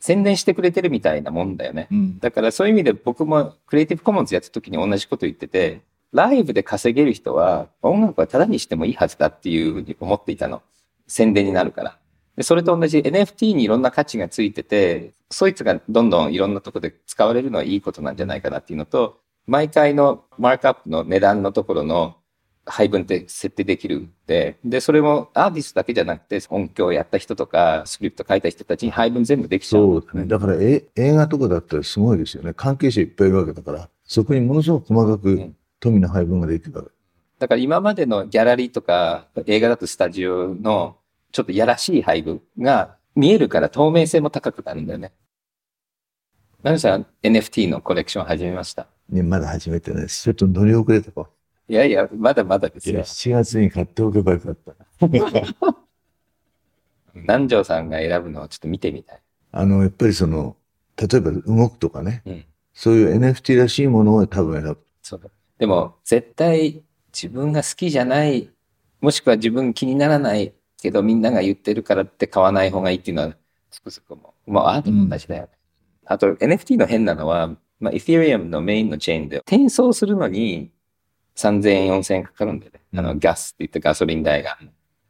[0.00, 1.86] 宣伝してくれてるみたいなもんだよね。
[1.92, 2.18] うん。
[2.18, 10.62] だからそういう意味で僕もクリエイティブコモンズやった時に同じこと言ってて、ライブで稼げる人は音楽はただにしてもいいはずだっていうふうに思っていたの。
[11.06, 11.96] 宣伝になるから。
[12.36, 22.16] で、それと同じ NFT にいろんな価値がついてて、そいつがどんどんいろんなとこで使われるのはいいことなんじゃないかなっていうのと、毎回のマークアップの値段のところの
[22.66, 29.82] 配分って設定できるんで、で、それもアーティストだけじゃなくて、音響やった人とか、スクリプト書いた人たちに配分全部できちゃう。
[29.82, 30.26] そうだね。
[30.26, 32.54] だからえ映画とかだったらすごいですよね。
[32.54, 36.88] 関係者いっぱいいるわけだから、そこにものすごく細かくうん富の配分ができるわけ。
[37.38, 40.96] だから今までのギャラリーとか映画だとスタジオの
[41.30, 45.12] ちょっとやらしい配分が見えるから透明性も高くなるんだよね。
[46.62, 48.86] ナミさん NFT のコレクション始めました。
[49.08, 50.22] ね、まだ始めてないです。
[50.22, 51.28] ちょっと乗り遅れたか。
[51.68, 53.00] いやいや、まだまだですよ。
[53.00, 54.74] 7月に買っておけばよかった。
[57.14, 59.22] 南條さんが選ぶのをちょっと見てみたい。
[59.52, 60.56] あの、やっぱりその、
[60.96, 64.78] 例えば動くとかね、うんそういう NFT らしいものを多分選ぶ。
[65.00, 65.30] そうだ。
[65.58, 68.50] でも絶対自分が好きじゃない、
[69.00, 73.36] もしくは自分気にならないけどみんなが言ってるからって買わない方がいいっていうのは
[73.70, 74.52] つくづくもう。
[74.52, 75.48] まあアートも同じだよね。
[76.04, 80.72] あと NFT の変なのは、まあ、エ t リアムのメインのチェーンで転送するのに
[81.36, 82.80] 3000円、4000円かかるんだよね。
[82.96, 84.56] あの、うんガスって言ってガソリン代が。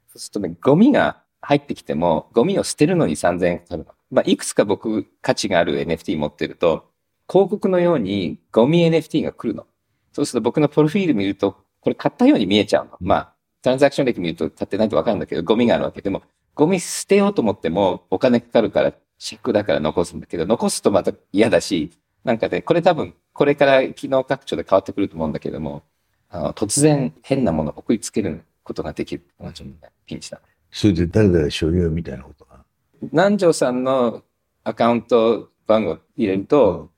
[0.08, 3.92] そうするとね、ゴミが入ってきても、ゴミを捨てるのに3000円かかるの。
[4.10, 6.90] まあ、いくつか僕価値がある NFT 持ってると、
[7.28, 9.66] 広告のようにゴミ NFT が来るの。
[10.12, 12.92] そうすると僕のプロフィール見ると、これ買ったように見えちゃうの。
[13.00, 16.22] まあ、トランザクション歴見ると買ってないとわかるんだけど、ゴミがあるわけでも、
[16.54, 21.90] ゴミ捨てようと思ってもお金かかるから、チェックだから残すんだけど、残すとまた嫌だし、
[22.24, 25.82] なんかで、これ多分、これから機能拡張で変わってくると思うんだけども、
[26.30, 30.40] あの突然変なものを送りつけることができるのがちょっとねピンチだ。
[30.70, 32.64] それで誰々所有みたいなことが？
[33.12, 34.22] 南條さんの
[34.64, 36.90] アカウント番号入れると、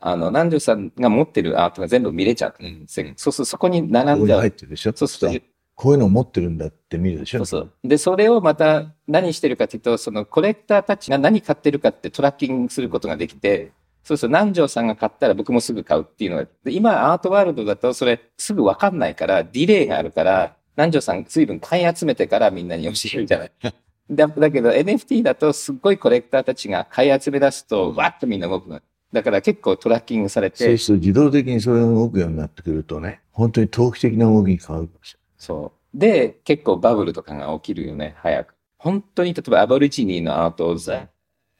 [0.00, 3.06] あの、南條さんが持ってるアートが全部見れちゃうんですよ。
[3.16, 4.40] そうするとそこに並んじゃう。
[4.40, 4.92] 入ってるでしょ？
[4.94, 7.38] そうすると、こういうのを持ってるんだって見るでしょ？
[7.38, 7.72] そうそう。
[7.88, 13.72] で、それをまた何してるかというと、そのコレクターたちが何買ってるかってトラッキングすることができて、
[14.04, 23.52] そうすると南條さんが買ったら僕もすぐ買うっていうのが、で今アートワールドだとそれすぐわかんないから、ディレイがあるから、南條さん随分買い集めてからみんなに教えるじゃない。
[24.10, 28.80] だだけど NFT だとすっごいコレクターたちが買い集め出すと、わっとみんな動くの。
[29.12, 35.98] だから結構トラッキングされて、そうすると自動的にそれが動くようになってくるとね、本当に投機的な動きに変わるかもしそう。
[35.98, 38.54] で、結構バブルとかが起きるよね、早く。
[38.76, 41.08] 本当に、例えばアボリジニーのアートをざ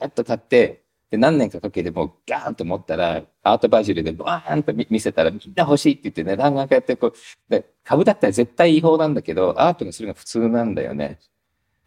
[0.00, 0.83] ーっと買って、
[1.14, 7.12] で、何年かかけてもうガーンと持ったら、アートバジルでバーンと見見せたらみんな欲しいって言って値段が上がってこう、
[7.48, 11.20] で、株だったら絶対違法なんだけど、アートにするのが普通なんだよね。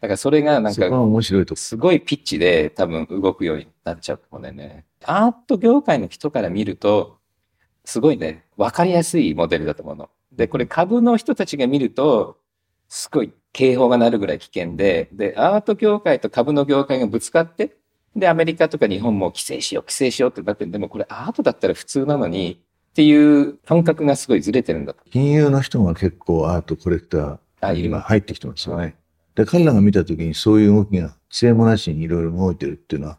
[0.00, 1.60] だからそれがなんか、面白いとこ。
[1.60, 4.86] すごいピッチで多分動くようになっちゃうかもね。
[5.04, 7.18] アート業界の人から見ると、
[7.84, 10.08] すごいね、わかりやすいモデルだと思うの。
[10.32, 12.38] で、これ株の人たちが見ると、
[12.88, 17.76] すごい警報が鳴るぐらい危険で、で、アート業界と株の業界がぶつかって、
[18.18, 25.00] で、アメリカとか日本も規制しよう、規制しようってなってるでもこれアートだったら普通なのに、っていう感覚がすごいずれてるんだと。
[25.10, 28.96] 金融の人が結構アートコレクター今入ってきてますよね。
[29.36, 33.18] で、彼らが見たときにそういう動きが規制もなしにいろいろ動いてるっていうのは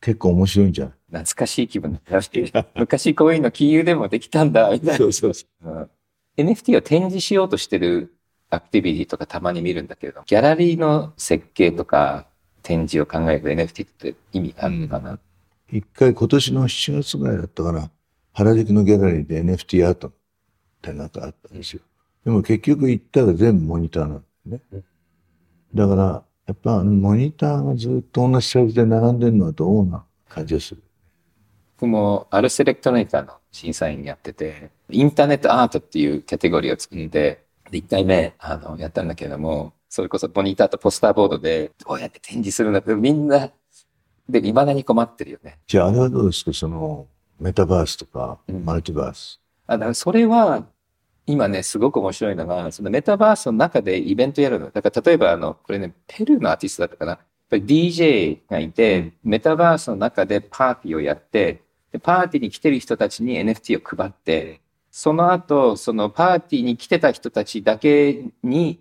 [0.00, 0.94] 結構面白いんじゃない？
[1.24, 2.00] 懐かしい気分だ。
[2.74, 5.06] 昔こういうの金融でもできたんだ、みたいな。
[5.06, 5.90] うそうそうん
[6.36, 8.14] NFT を展示しようとしてる
[8.50, 12.26] アクティビティとかたまに見るんだけれど、ギャラリーの設計とか
[12.62, 15.18] 展示を考えると NFT って意味があるのかな？
[15.70, 17.90] 一回今年の7月ぐらいだったかな、
[18.32, 20.12] 原宿のギャラリーで NFT アートっ
[20.80, 21.82] てなんかあったんですよ。
[22.24, 24.82] でも結局行ったら全部モニターなんだよね。
[25.74, 30.82] だから、やっぱモニターがずっと同じサイズで並んでるのはどうな感じがする？
[31.78, 43.50] 僕もアルセレクトロニカの審査員やってて、インターネットアートっていうキャテゴリーを作って、で、1回目、あの、やったんだけれども、それこそモニターとポスターボードで、どうやって展示するんだって、みんな、
[44.26, 45.58] で、未だに困ってるよね。
[45.66, 46.52] じゃああれはどうですか？
[46.54, 47.06] その
[47.38, 49.38] メタバースとかうんマルチバース。
[49.66, 50.64] あだからそれは、
[51.26, 54.70] 今ね、すごく面白いのが、そのメタバースの中でイベントやるの。
[54.70, 57.10] だから例えば、あの、これね、ペルーのアーティストだったかな。
[57.12, 61.60] やっぱり DJ がいて、メタバースの中でパーティーをやって、
[61.92, 68.80] でパーティーに来てる人たちに NFT を配って、その後、そのパーティーに来てた人たちだけに、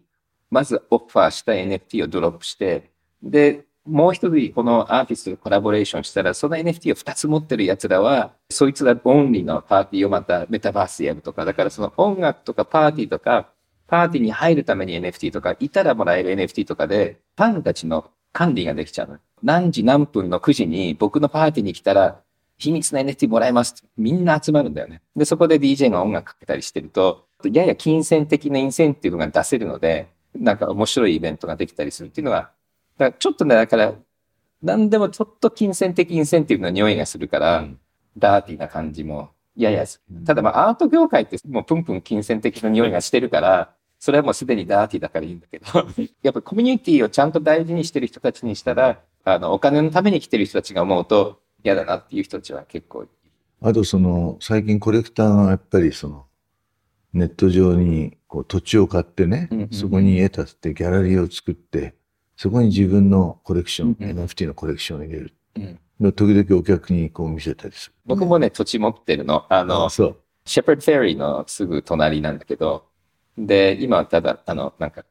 [0.51, 2.91] まずオファーした NFT をドロップして、
[3.23, 13.49] で、もう一人このアーティストとコラボレーションしたら、その NFT を2つ持ってる奴らは、そいつらオンリーのパーティーをまたメタバースでやるとか、だからその音楽とかパーティーとか、
[13.87, 19.17] パーティーに入るために NFT とか、いたらもらえる NFT とかで、ファンたちの管理ができちゃうの。
[19.41, 22.21] 何時何分の9時に僕のパーティーに来たら、
[22.57, 25.01] 秘密の NFT もらえますってみんな集まるんだよね。
[25.15, 32.51] で、そこで DJ が音楽かけたりしてると、やや金銭的なインセンティブが出せるので、なんか面白いイベントができたりするっていうのは、
[32.97, 33.93] だからちょっとね、だから、
[34.61, 37.79] 何でもちょっと金銭的インセンティブの匂いがするから、うん
[38.17, 40.23] ダーティーな感じもややする。
[40.25, 45.65] ただまあアート業界ってもうプンプン金銭的な匂いがしてるから、それはもうすでにダーティーだからいいんだけど、
[46.23, 53.05] やっぱコミュニティをちゃんと大事にしてる人たちにしたら、あの、お金のために来てる人たちが思うと嫌だなっていう人たちは結構。
[53.61, 56.25] あとその、最近コレクターがやっぱりその、
[57.13, 61.95] ネット上にこう土地を買ってねそこに絵建ててギャラリーを作って、
[62.37, 65.33] そこに自分のコレクション、NFT のコレクションを入れる。
[65.57, 67.93] うんで時々お客にこう見せたりする。
[68.07, 69.45] 僕もね、土地持ってるの。
[69.49, 70.17] あの、そう。
[70.45, 72.85] シェパードフェリーのすぐ隣なんだけど、
[73.37, 75.05] で、今はただ、あの、なんか、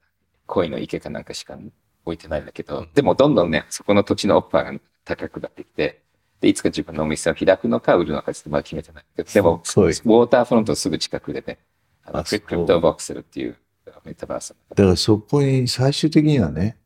[0.46, 1.56] 恋の池かなんかしか
[2.04, 6.02] 置いてないんだけど、でもどんどんね、そこの土地のオッパーが高くなってきて、
[6.40, 11.61] で、いつか自分のお店を開くのか売るのかちょっとまだ決めてないけど、でも、そうウォーターフロントすぐ近くでね、
[12.04, 13.56] あクリプトボックスルっていう
[14.04, 16.78] メタバースのだからそこに最終的にはね、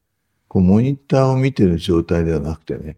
[0.48, 2.96] こうモニターを見てる状態ではなくてね、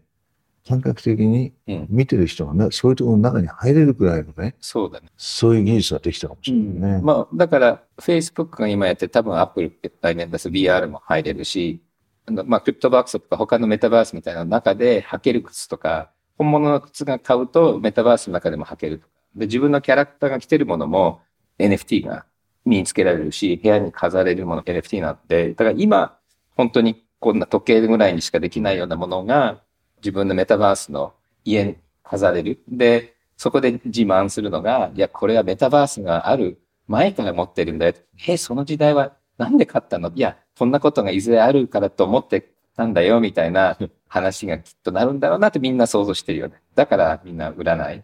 [0.67, 5.07] 感覚的にうん見てる人がな、そういうところの中に入れるくらいのね、そうだね。
[5.15, 7.01] そういう技術ができたかもしれないね。
[7.01, 11.81] まあ、だから、Facebook が今やって、多分 Apple って来年出す VR も入れるし、
[12.25, 19.13] あのまあ、クリプトバックスとか他のメタバースみたいな中で履ける靴とか、本物の靴が買うとメタバースの中でも履けるとか。
[19.35, 21.21] で、自分のキャラクターが着てるものも
[21.59, 22.25] NFT が
[22.65, 26.17] 身につけられるし、部屋に飾れるもの NFT なんで、だから今、
[26.55, 29.61] 本当にこんな時計ぐらいにしかできないようなものが
[29.97, 31.13] 自分のメタバースの
[31.45, 32.61] 家に飾れる。
[32.67, 37.93] で、そこで自慢するのが、いや、これはメタバースがある前から持ってるんだよ。
[38.27, 40.11] え、その時代はなんで買ったの？
[40.13, 46.61] いや、こんなことがいずれあるからと思ってたんだよ、みたいな話がきっとなるんだろうなってみんな想像してるよね。
[46.75, 48.03] だからみんな売らない。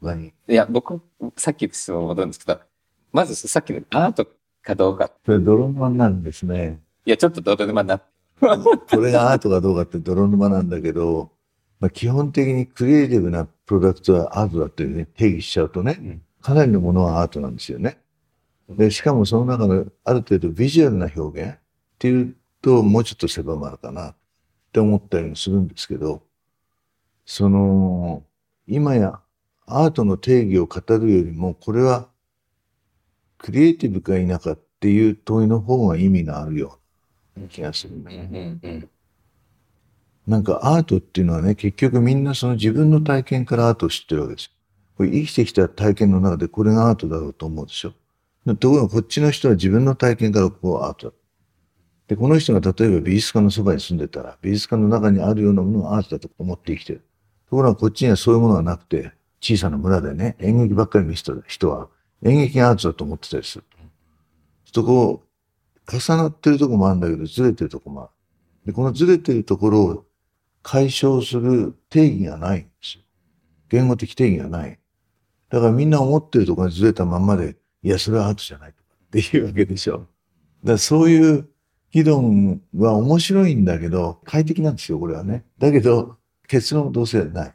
[0.00, 1.00] 何いや、僕、
[1.36, 2.60] さっきの質問戻るんですけど、
[3.12, 4.26] まずさっきのアート
[4.62, 5.10] かどうか。
[5.24, 6.80] それ泥沼なんですね。
[7.04, 8.00] いや、ちょっとどうでもな。
[8.40, 11.30] これがアートかどうかって泥沼なんだけど、
[11.80, 17.98] まあ、基本的にクリエイティブなプロダクトはアートだっていうね、定義しちゃうとね、うんかなりのものはアートなんですよね。
[18.68, 21.58] で、しかもその中のある程度ビジュアルな表現っ
[21.98, 24.14] ていうともうちょっと狭まるかなっ
[24.72, 26.22] て思ったりもするんですけど、
[27.26, 28.22] その、
[28.66, 29.20] 今や
[29.66, 32.08] アートの定義を語るよりも、これは
[33.38, 36.78] クリエイティブか否かっていう問いの方が意味があるよ
[37.36, 38.60] うな気がするうんね。
[38.62, 38.88] うんうん
[40.26, 44.50] なんかアートっていうのはね、結局みんなその自分の体験からアートを知ってるわけですよ。
[44.98, 47.94] これ生きてきた体験の中でこれがアートだろうと思うでしょ。
[48.44, 51.14] でところがこっちの人は自分の体験からここがアートだ。
[52.08, 57.02] で、この人が例えば美術館のそばに住んでたら、美術館の中にあるようなものがアートだと思って生きてる。
[57.48, 61.88] ところがこっちにはそういうものがなくて、小さな村でね、演劇ばっかり見せた人は、
[62.24, 63.64] 演劇がアートだと思ってたりする。
[64.72, 65.22] そこ、
[65.90, 68.10] 重なってるとこもあるんだけど、ずれてるとこもある。
[68.66, 70.04] で、このずれてるところを
[70.62, 73.04] 解消する定義がないんですよ。
[73.70, 74.78] 言語的定義がない。
[75.48, 79.98] だからみんな思ってるところにずれたまんまで、いや、それはアートじゃないとかっていうわけでしょ。
[79.98, 80.06] だか
[80.72, 81.48] らそういう
[81.90, 85.46] 議論は面白いんだけど、快適なんですよ、これはね。
[85.58, 87.54] だけど、結論はどうせない。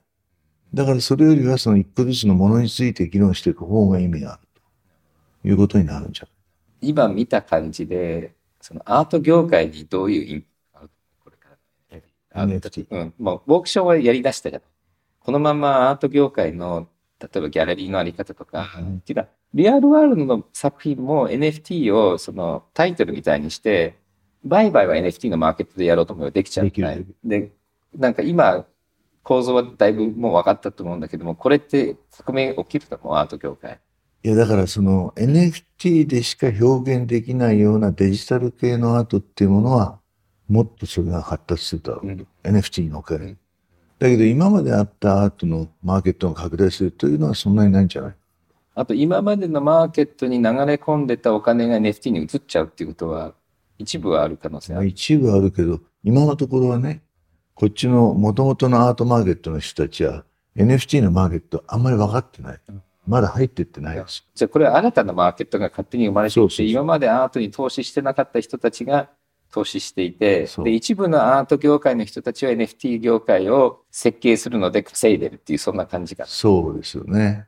[0.73, 4.41] だからそれよりはその一個ずつのものについて議論していく方が意味がある
[5.43, 6.89] いうことになるんじゃない？
[6.89, 10.89] 今見た感じで、そのアート業界にどういうインパクトがある
[11.23, 11.49] これか
[12.31, 12.41] ら。
[12.41, 14.67] あ NFT うん、もう、オークションはやり出したじゃない。
[15.19, 16.87] このままアート業界の、
[17.19, 18.97] 例えばギャラリーのあり方とか、うん。
[18.97, 23.97] っていうのは、リアルワールドの作品も NFT をそのタイトルみたいにして、
[24.43, 26.93] 売買は NFT のマーケットでやろうと思えばできちゃうじゃな。
[26.93, 27.51] いで、
[27.95, 28.65] なんか今、
[29.21, 33.79] 構造はだいぶもう分かったと思うんだけども、これって革命起きると思う、アート業界。
[34.23, 39.99] いや、だからその NFT でしか表現できないようなデジタル系のアートっていうものは、
[40.47, 42.07] もっとそれが発達するだろう。
[42.07, 43.37] うん NFT のおかげでうん
[43.99, 48.15] だけど今まであったアートのマーケットが拡大するというのはそんなにないんじゃない？
[48.75, 53.33] あと今までのマーケットに流れ込んでたお金が NFT に移っちゃうっていうことは、
[53.77, 54.81] 一部はある可能性ある。
[54.81, 57.03] まあ一部あるけど、今のところはね、
[57.55, 60.25] こっちの元々のアートマーケットの人たちは
[60.57, 62.81] NFT のマーケットあんまり分かってないうん。
[63.07, 64.25] まだ入ってってないです。
[64.33, 69.09] じゃあこれは新たなマーケットが勝手に生まれてきて、今までアートに投資してなかった人たちが
[69.51, 76.29] 投資していてで、一部のアート業界の人たちは NFT 業界を設計するので稼いでるっていう、そんな感じかな。
[76.29, 77.47] そうですよね。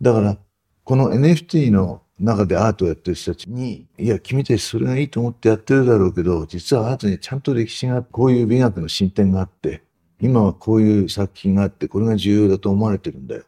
[0.00, 0.36] だから、
[0.84, 9.82] この NFT の中でアートをやってる人たちに、いや、君たちそれがいいと思ってやってるだろうけど、実はアートにちゃんと歴史が、こういう美学の進展があって、
[10.20, 13.44] 今はこういう作品があって、これが重要だと思われてるんだよ。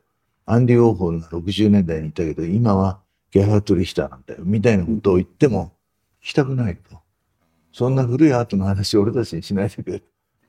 [0.50, 5.72] アンディ・ウォーホルが60年代にいたけど、今はゲハート・リヒターなんだよ、みたいなことを言っても、
[6.22, 6.98] 聞きたくないと。
[7.70, 10.02] そんな古いアートの話俺たちにしないでくれ。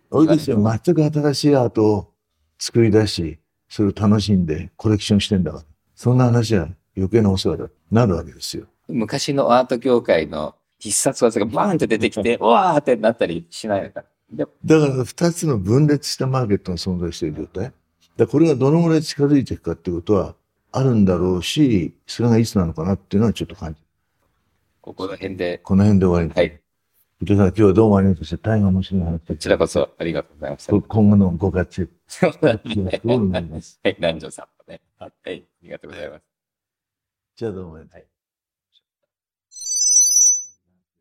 [0.09, 2.13] 俺たちは全く新しいアートを
[2.57, 5.63] 作り出し、それを楽しんでコレクションしてんだから。
[5.95, 7.65] そんな話は余計なお世話だ。
[7.91, 8.67] なるわけですよ。
[8.87, 14.05] 昔のアート業界の必殺技がバーンって出てきて、うわーってなったりしないのか。
[14.31, 17.73] でだから二つの分裂したマーケットが存在している状態。
[18.19, 20.35] だからこれがどのぐらい近づいていくかっていうことは
[20.73, 23.87] あるんだろうし、それがいつなのかなっていうのはちょっと感じる。
[24.81, 26.33] ここの辺で、この辺で終わりに。
[26.33, 26.61] はい。
[27.21, 28.49] 伊藤さん、今日はどうもありがとうございました。
[28.49, 30.73] 大変面白い話こちらこそありがとうございました。
[30.73, 31.93] こ今後のご活躍。
[32.07, 33.79] そうだねすごい思います。
[33.81, 34.81] はい、南條さんもね。
[34.97, 35.29] はい、あ
[35.63, 36.23] りがとうございます。
[37.37, 38.05] じゃあどうもありがとう。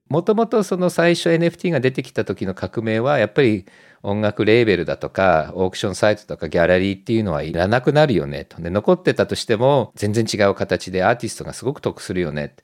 [0.09, 3.67] もともとその最初 NFT が出てきた時の革命はやっぱり
[4.03, 8.61] 音楽レーベルだとかオークションサイトとかギャラリーっていうのはいらなくなるよねと。
[8.61, 12.55] で残ってたとしても全然違う形でアーティストがすごく得するよね。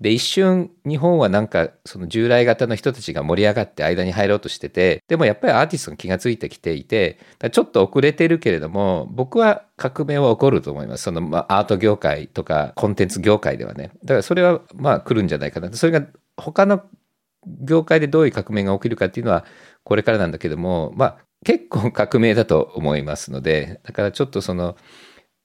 [0.00, 7.20] で一瞬日本はなんかその従来型の人たちが盛り上がって間に入ろうとしててでもやっぱりアーティストが気がついてきていて
[7.52, 16.04] ちょっと遅れてるけれども僕は革命は起こると思いますそのまアート業界とかコンテンツ業界ではねだからそれはまあ来るんじゃないかなそれが
[16.36, 16.82] 他の
[17.46, 19.44] 業界でどういう革命が起きるかっていうのは
[19.84, 24.76] これからなんだけどもまあ結構革命だと思いますのでだからちょっとその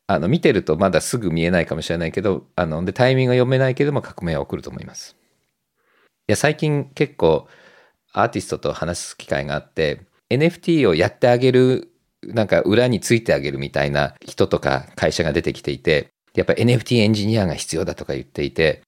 [0.08, 5.16] あの見てるとまだすぐ見えないかもしれないけどあのでタイミングが読めないけども革命は起こると思います。
[6.28, 7.48] いや最近結構
[8.14, 11.92] アーティストと話す機会があって NFT をやってあげる
[12.24, 18.82] なんか裏についてあげるみたいな人とか会社が出てきていてやっぱ NFT エンジニアが必要だとか言っていて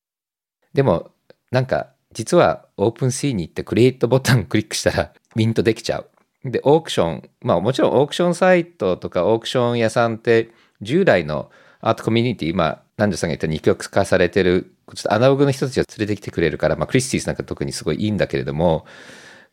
[0.74, 1.12] でも
[1.52, 6.52] なんか実は OpenSea に行って create ボタンクリックしたらミントできちゃう。
[6.52, 10.50] で、オークション、まあもちろんオークションサイトとかオークション屋さんって
[10.82, 18.86] 従来のアートコミュニティ、今、南條さんが言った二極化されてる、ちょっとアナログの人たちを連れてきてくれるから、まあクリスティーズなんか特にすごいいいんだけれども、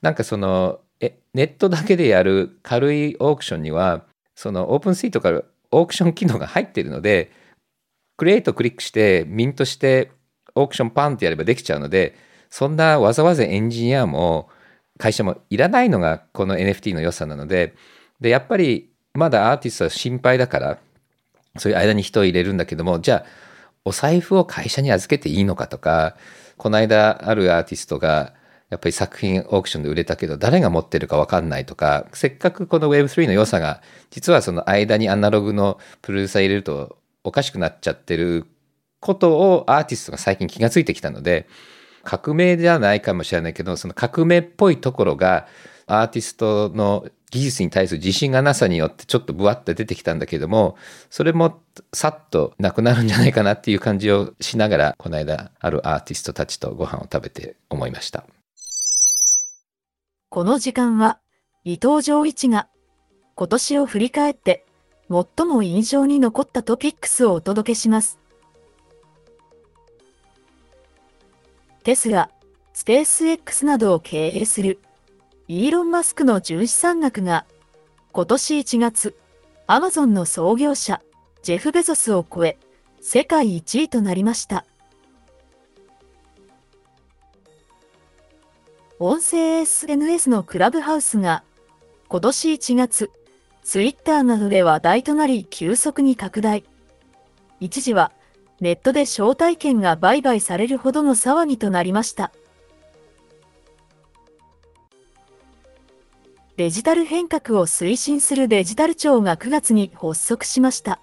[0.03, 7.31] なんかその、え、ネットだけでやる軽いオークションには、そのオープンシートからオークション機能が入ってるので、
[8.17, 10.11] クリエイトクリックして、ミントして、
[10.55, 12.17] オークションパンってやればできちゃうので、
[12.51, 14.49] そんなわざわざエンジニアも
[14.99, 17.75] 会社もいらないのがこの NFT の良さなので、
[18.21, 20.79] で、やっぱりまだアーティストは心配だから、
[21.57, 23.27] そういう間に人を入れるんだけども、じゃあ、
[23.85, 26.17] お財布を会社に預けていいのかとか、
[26.57, 28.35] この間あるアーティストが、
[28.71, 33.81] やっぱり作品オークションで売れたけど誰が持ってるか分かんないとかせっかくこの Web3 の良さが
[34.11, 38.47] 実はその間にアナログのプロデューサー入れるとおかしくなっちゃってる
[39.01, 41.49] ことをアーティストが最近気がついてきたので
[42.09, 45.47] 革命ではないかもしれないけどその革命っぽいところが
[45.87, 50.79] アーティストの技術に対する自信がなさによってちょっとブワッと出てきたんだけども
[51.11, 51.61] それも
[51.93, 58.25] さっとなくなるんじゃないかなっていう感じをしながらこの間あるアーティストたちとご飯を食べて思いました。
[60.31, 61.19] この時間は
[61.65, 62.69] 伊藤浄一が
[63.35, 64.65] 今年を振り返って
[65.11, 68.19] 最も印象に残ったトピックスをお届けします。
[71.89, 72.29] テスラ、
[72.75, 74.79] スペース X などを経営する
[75.47, 77.47] イーロン・マスクの純資産額が
[78.13, 79.17] 今年1月、
[79.67, 81.01] アマゾンの創業者
[81.43, 82.59] ジェフ・ベゾスを超え
[83.01, 84.67] 世界1位となりました。
[88.99, 91.43] 音声 SNS のクラブハウスが
[92.09, 93.11] 今年1月、
[93.63, 96.65] ツイッターなどで話題となり急速に拡大。
[97.61, 98.13] 一時は
[98.61, 102.33] ネットで招待券が売買されるほどの騒ぎとなりました。
[106.57, 111.01] デジタル変革を推進するデジタル庁が9月に発足しました。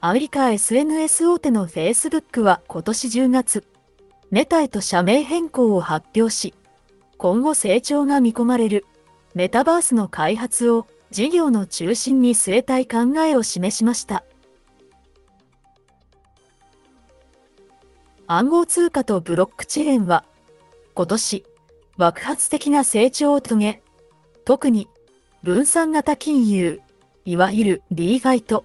[0.00, 3.64] アメリカ SNS 大手の Facebook は今年10月、
[4.30, 6.54] メタへと社名変更を発表し、
[7.18, 8.84] 今後成長が見込まれる
[9.34, 14.24] メタバースの開発を事業の中心に据えたい考えを示しました。
[18.26, 20.24] 暗号通貨とブロックチェーンは
[20.94, 21.44] 今年
[21.96, 23.82] 爆発的な成長を遂げ、
[24.44, 24.88] 特に
[25.42, 26.80] 分散型金融、
[27.24, 28.64] いわゆる DeFi と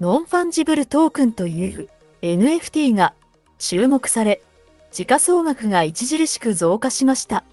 [0.00, 1.88] non-fungible token という
[2.22, 3.14] NFT が
[3.58, 4.42] 注目され、
[4.90, 7.44] 時価総額が著しく増加しました。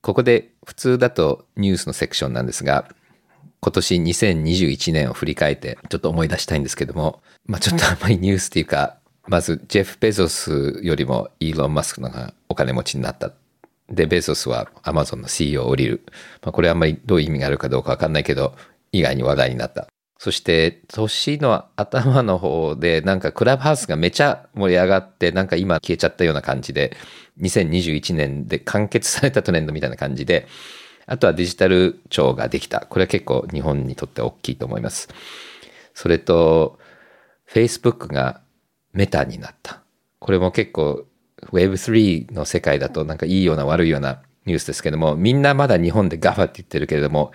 [0.00, 2.88] ここで普通だとニュースのセクションなんですが、
[3.60, 8.96] 今年2021年を振り返ってちょっと思い出したいんですけども、まあちょっとあんまりニュースっていうか、
[9.26, 13.32] まずジェフ・ベゾスよりもイーロン・マスクの方がお金持ちになった。
[13.90, 16.02] で、ベゾスはアマゾンの CEO を降りる。
[16.42, 18.54] まあこれあんまりどういう意味があるかどうかわかんないけど、
[18.92, 19.88] 意外に話題になった。
[20.18, 26.94] そして年の頭の方でなんかクラブハウスがめちゃ盛り上がってなんか今消えちゃったような感じで
[27.40, 30.46] 2021年で完結されたトレンドみたいな感じで
[31.06, 32.86] あとはデジタル庁ができた。
[32.88, 35.08] これは結構日本にとって大きいと思います。
[35.92, 36.78] それと
[37.48, 38.40] Facebook が
[38.92, 39.80] メタになった。
[40.20, 41.04] これも結構
[41.52, 47.32] Web3 の世界だとなんかいいような悪いようなニュースですけども、みんなまだ日本でガマって言ってるけれども、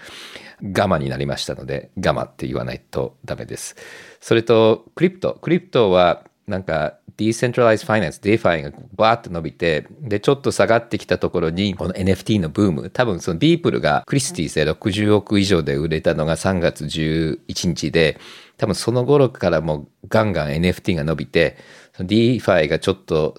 [0.63, 3.75] ガマになりましたので、ガマって言わないとダメです。
[4.21, 5.37] それと、クリプト。
[5.41, 18.19] クリプトはなんか、ディーセントライズファイナンス、DeFi がバーって伸びて、で、ちょっと下がってきたところに、この NFT のブーム、多分そのビープルがクリスティーズで60億以上で売れたのが3月11日で、
[18.57, 21.57] 多分その頃からもうガンガン NFT が伸びて、
[21.99, 23.35] DeFi がちょっと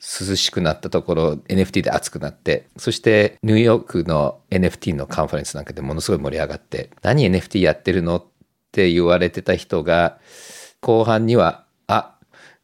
[0.00, 8.16] 涼しくなったところ NFT で熱くなってそしてニューヨークの NFT のカンファレンスなんかでものすごい盛り上がって何 NFT やってるの？
[8.16, 8.24] っ
[8.72, 10.18] て言われてた人が
[10.80, 11.66] 後半には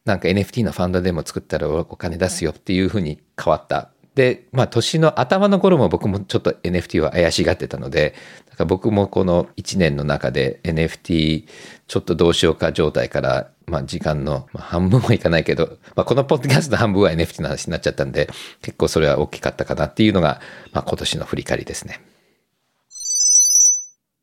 [0.06, 8.14] なんか NFT のファンドでも作ったらお金出すよっていうふうに変わったで、まあ年の頭の頃も僕もちょっと NFT は怪しがってたので、
[8.48, 11.44] だから僕もこの1年の中で NFT
[11.86, 18.30] ちょっとどうしようか状態から、まあ時間の半分はいかないけど、まあこのポッドキャストの半分は NFT の話になっちゃったんで、
[18.62, 20.40] 結構それは大きかったかなっていうのが、
[20.72, 22.00] まあ今年の振り返りですね。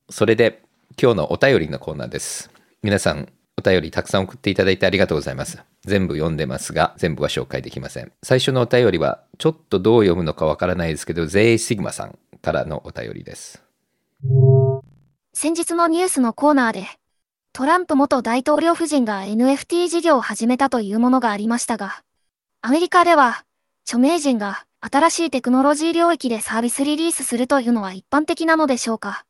[0.09, 0.63] それで
[0.99, 2.49] 今日のお便りのコーナーです。
[2.81, 3.29] 皆さん
[3.63, 5.59] 便りたくさん送っていただいてありがとうございます。
[5.85, 8.11] 全部読んでますが、全部は紹介できません。
[8.21, 13.63] 最初のお便りは、ちょっとどう読むのかわからないですけど、ゼイシグマさんからのお便りです。
[15.33, 16.85] 先日のニュースのコーナーで、
[17.53, 22.03] トランプ元大統領夫人が NFT 事業を始めたというものがありましたが、
[22.61, 23.45] アメリカでは、
[23.85, 29.25] 著名人が新しいテクノロジー領域でサービスリリースするというのは一般的なのでしょうか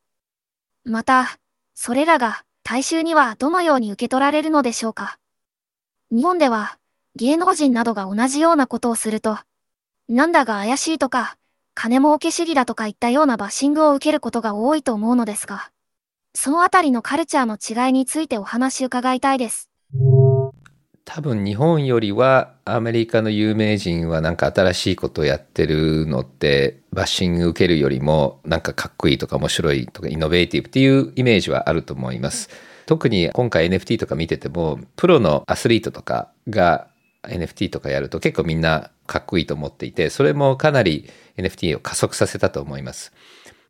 [0.83, 1.37] また、
[1.75, 5.19] それらが大衆にはどのように受け取られるのでしょうか
[6.11, 6.77] 日本では
[7.15, 9.37] 芸能人などが同じようなことをすると、
[10.09, 11.37] なんだが怪しいとか、
[11.75, 15.71] 金儲け主義だとかいったようなバッシングを受けることが多いと思うのですが、
[16.33, 19.69] そのあたりのカルチャーの違いについてお話伺いたいです。
[21.05, 32.49] 多分日本よりはアメリカの有名人はなんか新しいことをやってるのってバッシング受けるよりもなんかかっこいいとか面白いとかイノベーティブっていうイメージはあると思います。
[32.85, 36.87] 特に今回 NFT とか見ててもプロのアスリートとかが
[37.23, 43.13] NFT とかやると結構みんなかっこいいと思っていてそれもかなり NFT を加速させたと思います。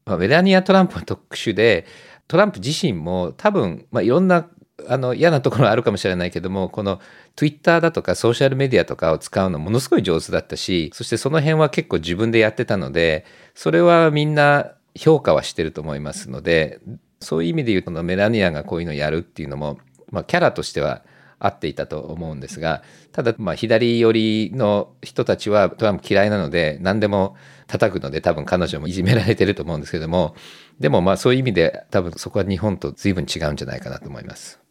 [0.05, 1.85] まあ、メラニア・トランプの特殊で
[2.27, 4.47] トランプ自身も多分、まあ、いろんな
[4.87, 6.99] あの嫌なところあるかもしれないけどもこの
[7.35, 13.25] Twitter だとかソーシャルメディアとかを使うのものすごい上手だったしそしてその辺は結構自分でやってたので
[13.55, 16.79] それはみんな評価はしてると思いますので
[17.19, 19.79] そういう意味で言うとのメラニアがこういうのをやるっていうのも、
[20.11, 21.03] まあ、キャラとしては
[21.39, 27.35] 合っていたと思うんですがただまあ左寄りの人たちはトランプ嫌いなので何でも
[27.67, 30.35] 叩くので多分彼女もいじめられてると思うんですけども
[30.79, 34.62] でもまあそういう意味で多分そこは日本と随分違うんじゃないかなと思います。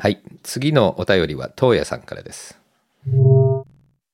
[0.00, 0.22] はい。
[0.44, 2.56] 次のお便りは、東野さんからです。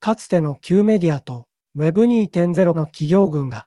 [0.00, 3.66] かつての旧メディアと Web2.0 の企業群が、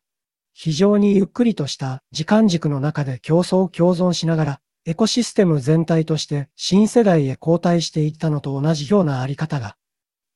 [0.51, 9.77] 非常にゆっくりとした時間軸の中で競争共存しながら、エコシステム全体として新世代へ交代していったのと同じようなあり方が、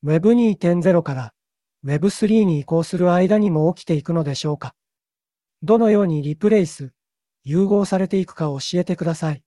[0.06, 1.34] Web2.0 から
[1.84, 4.76] Web3 に移行する間にも起きていくのでしょうか。
[5.64, 6.92] どのようにリプレイス、
[7.44, 9.42] 融合されていくか教えてください。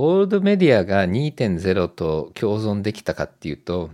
[0.00, 3.90] オールドメディアが2.0と共存できたかっていうと、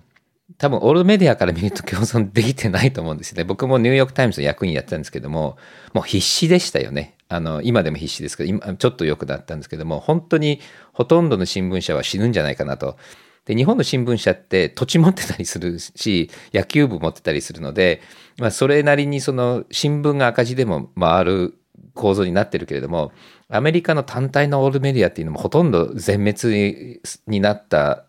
[0.58, 3.42] 多分オールドメディアから見ると共存できてないと思うんですね。
[3.48, 5.56] 僕もニューヨークタイムズの役員やってたんですけども、
[5.94, 7.14] もう必死でしたよね。
[7.28, 10.60] あの、今でも必死ですけど、今ちょっと良くなったんですけども、本当に
[10.92, 12.98] ほとんどの新聞社は死ぬんじゃないかなと。
[13.46, 18.02] で、日本の新聞社って土地持ってたりするし、野球部持ってたりするので、
[18.36, 21.54] まあ、それなりにその新聞が赤字でも回る
[21.94, 23.12] 構造になってるけれども、
[23.48, 28.04] アメリカの単体のオールメディアっていうのもほとんど全滅になった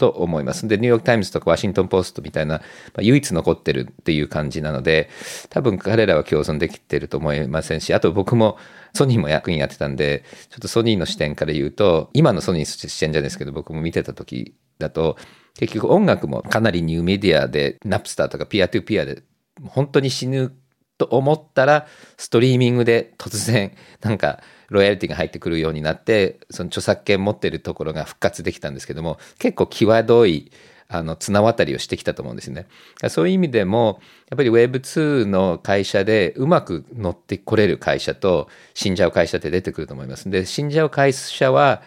[0.00, 0.66] と思います。
[0.66, 2.62] で、ニューヨーク・タイムズとかワシントン・ポストみたいな、ま
[3.00, 5.10] あ、唯一残ってるっていう感じなので、
[5.50, 8.56] 多分彼らは共存できてると思いませんし、あと僕も
[8.94, 15.18] ソニーも役員やってたんで、ちょっとソニーの視点から言うと、今のソニーの視点じゃないですけど、僕も見てた時だと、
[15.58, 19.22] 結局音楽もかなりニューメディアで、ナプスターとかピアトゥピアで、
[19.62, 20.54] 本当に死ぬ
[20.96, 21.86] と思ったら、
[22.16, 30.50] ストリーミングで突然、なんか、ロイヤリティが入ってくるようになって、その著作権持ってるところが復活できたんですけども、結構際どい、
[30.88, 32.66] あの、綱渡りをしてきたと思うんですね。
[33.08, 34.00] そういう意味でも、
[34.30, 40.28] やっぱり Web2 の会社でうまく乗ってこれる会社と死んじゃう会社って出てくると思います。
[40.30, 41.82] で、死んじゃう会社は、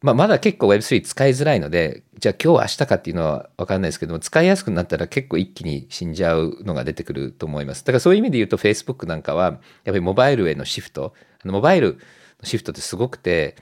[0.00, 7.82] まあ、まだ結構 Web3 使いづらいので、じゃあ今日明日かっていうのは分かんないですけども、使いやすくなったら結構一気に死んじゃうのが出てくると思います。
[7.84, 11.14] だからそういう意味で言うと Facebook なんかは、やっぱりモバイルへのシフト、
[11.52, 13.56] モバイルのシフトってすごくて、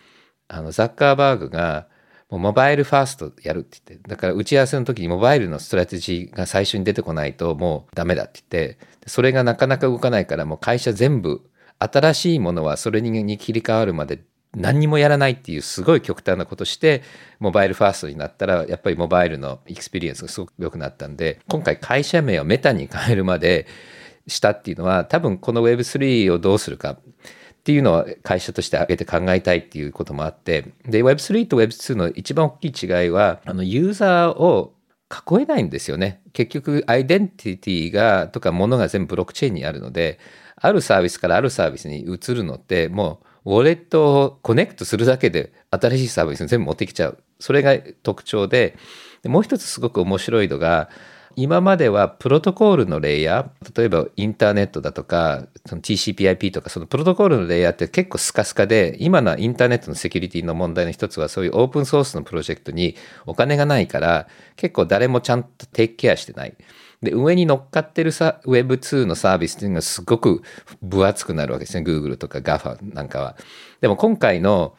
[0.48, 1.88] あのザッカーバーグが
[2.30, 11.42] もう mobile first やるって言って、だから打ち合わせの時にモバイルのストラテジーが最初に出てこないともうダメだって言って、それがなかなか動かないからもう会社全部
[11.78, 14.24] 新しいものはそれに切り替わるまで
[14.56, 17.02] 何にもやらないっていうすごい極端なことして
[17.38, 23.66] mobile first になったらやっぱりモバイルのエクスペリエンスがすごく良くなったんで今回会社名をメタに変えるまで
[24.26, 26.98] したっていうのは多分この Web3 をどうするか。
[27.66, 34.72] っていうのは会社として挙げて考えたいっていうこともあってで Web3 と Web2 の一番大きい違いはあのユーザーを
[35.10, 40.20] 囲えないんですよね結局アイデンティティがとかものが全部ブロックチェーンにあるので
[40.54, 47.18] あるサービスからあるサービスに移るのってもうウォレットをコネクトするだけで新しいサービスに全部持ってきちゃう。
[47.38, 48.76] それが特徴で、
[49.22, 50.90] でもう一つすごく面白いのが、
[51.38, 66.56] 今まではプロトコールのレイヤー、例えばインターネットだとか、その TCPIP とか、そのプロトコールのレイヤーって結構スカスカで、今のインターネットのセキュリティの問題の一つは、そういうオープンソースのプロジェクトにお金がないから、結構誰もちゃんとテイクケアしてない。
[67.02, 70.40] で、上に乗っかってるさ Web2 のサービスっていうのがすごく
[70.80, 71.84] 分厚くなるわけですね。
[71.84, 73.36] Google とか GAFA なんかは。
[73.82, 74.74] でも今回の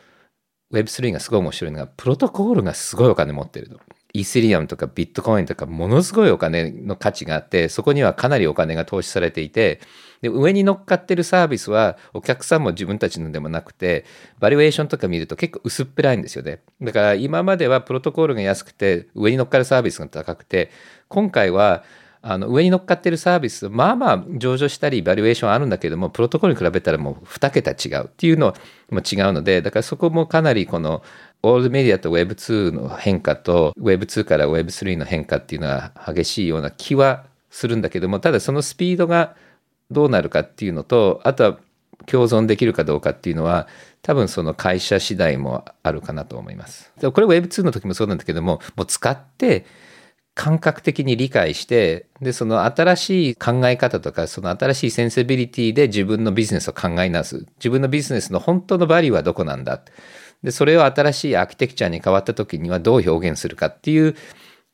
[0.73, 3.79] Web3 がすごい面白いのが、プロトコールがすごいお金持ってると。
[4.13, 9.79] イーセリアムとかビットコインとかものすごいお金の価値があってそこにはかなりお金が投資されていて
[10.21, 14.05] で上に乗っかってるサービスはお客さんも自分たちのでもなくて
[14.39, 16.61] バリュエーションとか見ると結構薄っぺらいんですよね。
[16.81, 20.71] だから今まではプロトコールが安くて上に乗っかるサービスが高くて
[21.09, 21.83] 今回は
[22.21, 28.53] あの上に乗っかってるサービスまあまあ上場したりバリュエーションあるんだけどもプロトコルに比べたらもう2桁違うっていうの
[28.91, 31.03] も違うのでだからそこもかなりこの
[31.43, 39.35] オールメディアと Web2 の変化と Web2 から Web3 の変化っていうのは激しいような気はするんだけどもただそのスピードが
[39.91, 41.57] どうなるかっていうのとあとは
[42.05, 43.67] 共存できるかどうかっていうのは
[44.01, 46.91] 多分その会社次第もあるかなと思います。
[46.99, 49.65] これ Web2 の時もそうなんだけどももう使って
[50.37, 59.81] 感覚的に理解してでその新しい考え方とかその新しい sensibility で自分のビジネスを考え直す自分のビジネスの本当のバリューはどこなんだ
[60.43, 64.15] でそれを新しいアーキテクチャに変わった時にはどう表現するかっていう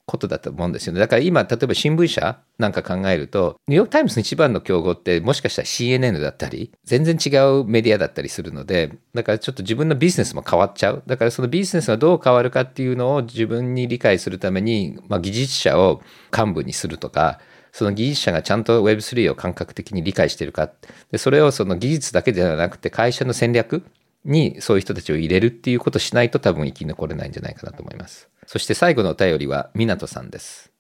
[0.06, 1.00] ことだと思うんですよね。
[1.00, 11.04] だから今、例えば新聞社なんか考えると、ニューヨークタイムズの一番の競合ってもしかしたら CNN だったり、全然違うメディアだったりするので、だからちょっと自分のビジネスも変わっちゃう。
[11.08, 16.02] だからそのビジネスがどう変わるかっていうのを自分に理解するために、まあ、技術者を
[16.36, 17.40] 幹部にするとか、
[17.72, 20.70] その技術者がちゃんと Web3 を感覚的に理解しているか。
[21.12, 23.86] で、それをその技術だけではなくて会社の戦略
[24.26, 28.30] にそういう人たちを入れるっていうことしないと多分生き残れないんじゃないかなと思います。
[28.48, 30.72] そして最後のお便りは、湊さんです。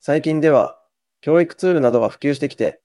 [0.00, 0.78] 最近では、
[1.20, 2.80] 教育ツールなどが普及してきて、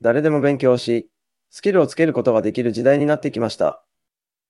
[0.00, 1.08] 誰でも勉強し、
[1.50, 3.84] スキルをつけることができる時代になってきました。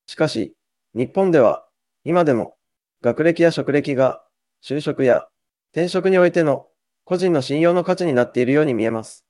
[0.07, 0.55] しかし、
[0.95, 1.67] 日本では、
[2.05, 2.57] 今でも、
[3.03, 4.25] 学歴や職歴が、
[4.63, 5.29] 就職や
[5.73, 6.69] 転職においての
[7.05, 9.25] 個人の信用の価値になっているように見えます。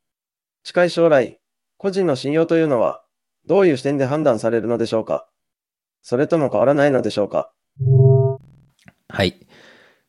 [0.62, 1.40] 近い将来、
[1.76, 3.03] 個人の信用というのは、
[3.46, 5.28] どういう視点で判断されるのでしょうか？
[6.02, 7.50] それとも変わらないのでしょうか？
[9.08, 9.46] はい。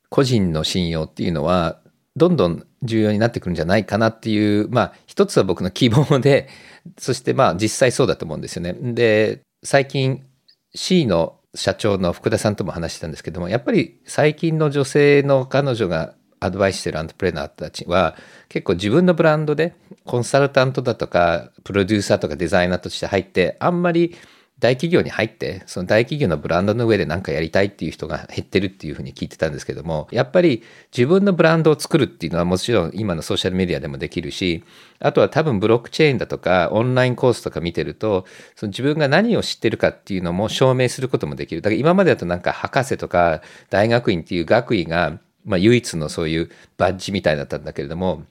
[0.10, 1.82] 個人の信用っていうのは、
[2.16, 6.48] どんどん重要になってくるんじゃないかなっていう、まあ、一つは僕の希望で、
[6.98, 8.74] そしてまあ、実際そうだと思うんですよね。
[8.74, 10.24] で、最近
[10.74, 16.16] C の社長の福田さんとも話したんですけども、やっぱり最近の女性の彼女が
[16.46, 18.16] アドバイスしてるアントプレーナーたちは
[18.50, 19.76] 結構自分のブランドで
[20.06, 24.16] コンサルタントだとかプロデューサーとかデザイナーとして入ってあんまり
[24.58, 30.64] 大企業に入って、その大企業のブランドの上で何かやりたいっていう人が減ってるっていうふうに聞いてたんですけども、やっぱり
[30.96, 34.64] 自分のブランドを作るっていうのはもちろん今のソーシャルメディアでもできるし、
[35.00, 38.26] あとは多分ブロックチェーンだとかオンラインコースとか見てると、
[38.56, 41.62] その自分が何を知ってるかっていうのも証明することもできる。
[41.62, 48.24] だから今までだとなんか博士とか大学院っていう学位が、まあ唯一のそういうバッジみたいだったんだけれども、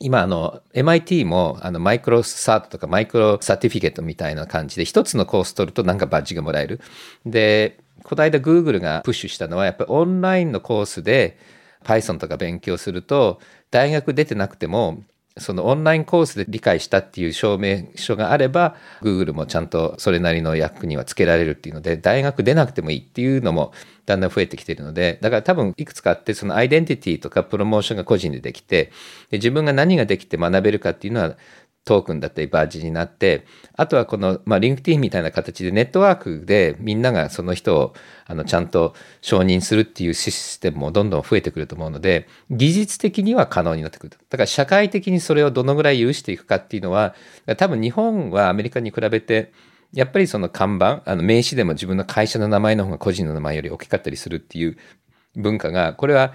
[0.00, 6.80] 今あの MIT もあのマイクロサートとかマイクロサーティフィケートみたいな感じで一つのコース取るとなんかバッジがもらえる。
[7.24, 11.38] で、この間 Google がプッシュしたのはやっぱりオンラインのコースで
[11.84, 13.40] Python とか勉強すると
[13.70, 15.02] 大学出てなくても
[15.36, 23.72] そのオンラインコースで理解したっていう証明書があれば Google もちゃんとそれなりの役にはつけられるっていうので大学出なくてもいいっていうのも
[24.06, 28.92] だんだん増えてきてるのでだから多分いくつかあってそのアイデンティティとかプロモーションが個人でできて
[29.30, 31.36] で自分が何ができて学べるかっていうのは
[31.84, 33.44] トークンだったりバージになって、
[33.76, 37.94] あとはこの、まあ、リンクティーンみたいな形でネットワークでみんながその人を
[38.26, 44.16] あのちゃんと承認するっていうシステムもどんどん増えてくると思うので、技術的には可能になってくる。
[44.30, 47.14] だから社会的にそれをどのぐらい許していくかっていうのは、
[47.58, 49.52] 多分日本はアメリカに比べて、
[49.92, 54.76] やっぱりその看板、あの名刺でも自分の会社の名前の方が個人の名前より大きかったりするっていう
[55.36, 56.34] 文化が、これは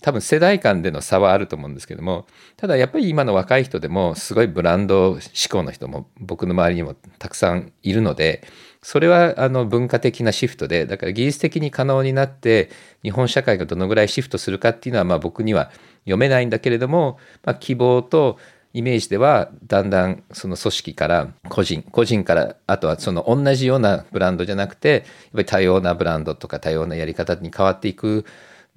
[0.00, 2.26] 多分世代間での差はあると思うんですけども、
[2.56, 8.42] ただやっぱり今の若い人でもすごいブランド志向の人も僕の周りにもたくさんいるので、
[8.82, 12.70] それはあの文化的なシフトで、だから技術的に可能になって
[13.02, 15.70] 日本社会がどのぐらいシフトするかっていうのはまあ僕には
[16.04, 18.38] 読めないんだけれども、まあ、希望と
[18.74, 28.24] イメージではだんだんその組織から個人個人からあとはその同じようなブランドじゃなくてやっぱり多様なブランドとか多様なやり方に変わっていく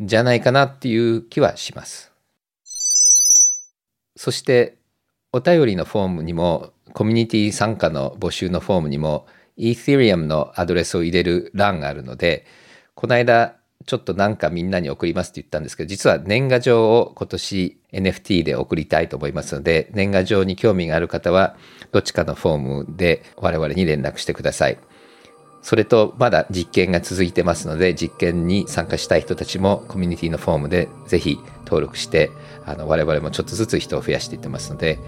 [0.02, 2.12] じゃないかなっていう気はします。
[4.16, 4.78] そして
[5.32, 9.26] お便りのフォームにもコミュニティ参加の募集のフォームにも
[9.58, 12.46] Ethereum のアドレスを入れる欄があるので
[12.96, 21.56] この間ちょっとなんかみんなに送りますって言ったんですけど、実は年賀状を今年 NFT で送りたいと思いますので、年賀状に興味がある方は、
[21.92, 24.78] どっちかのフォームで我々に連絡してください。
[25.62, 32.32] それと、まだ実験が続いてますので、実験に参加したい人たちもコミュニティのフォームでぜひ登録して、
[32.66, 35.00] あの、我々もちょっとずつ人を増やしていってますので、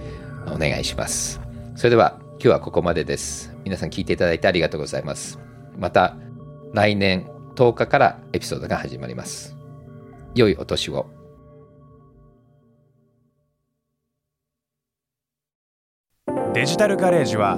[0.48, 1.42] お願いします。
[1.76, 3.54] それでは、今日はここまでです。
[3.64, 5.40] 皆さん聞いていただいてありがとうございます。
[5.78, 6.16] また、
[6.74, 9.56] 来年10日からエピソードが始まります。
[10.36, 11.08] 良いお年を。
[16.54, 17.58] デジタルガレージは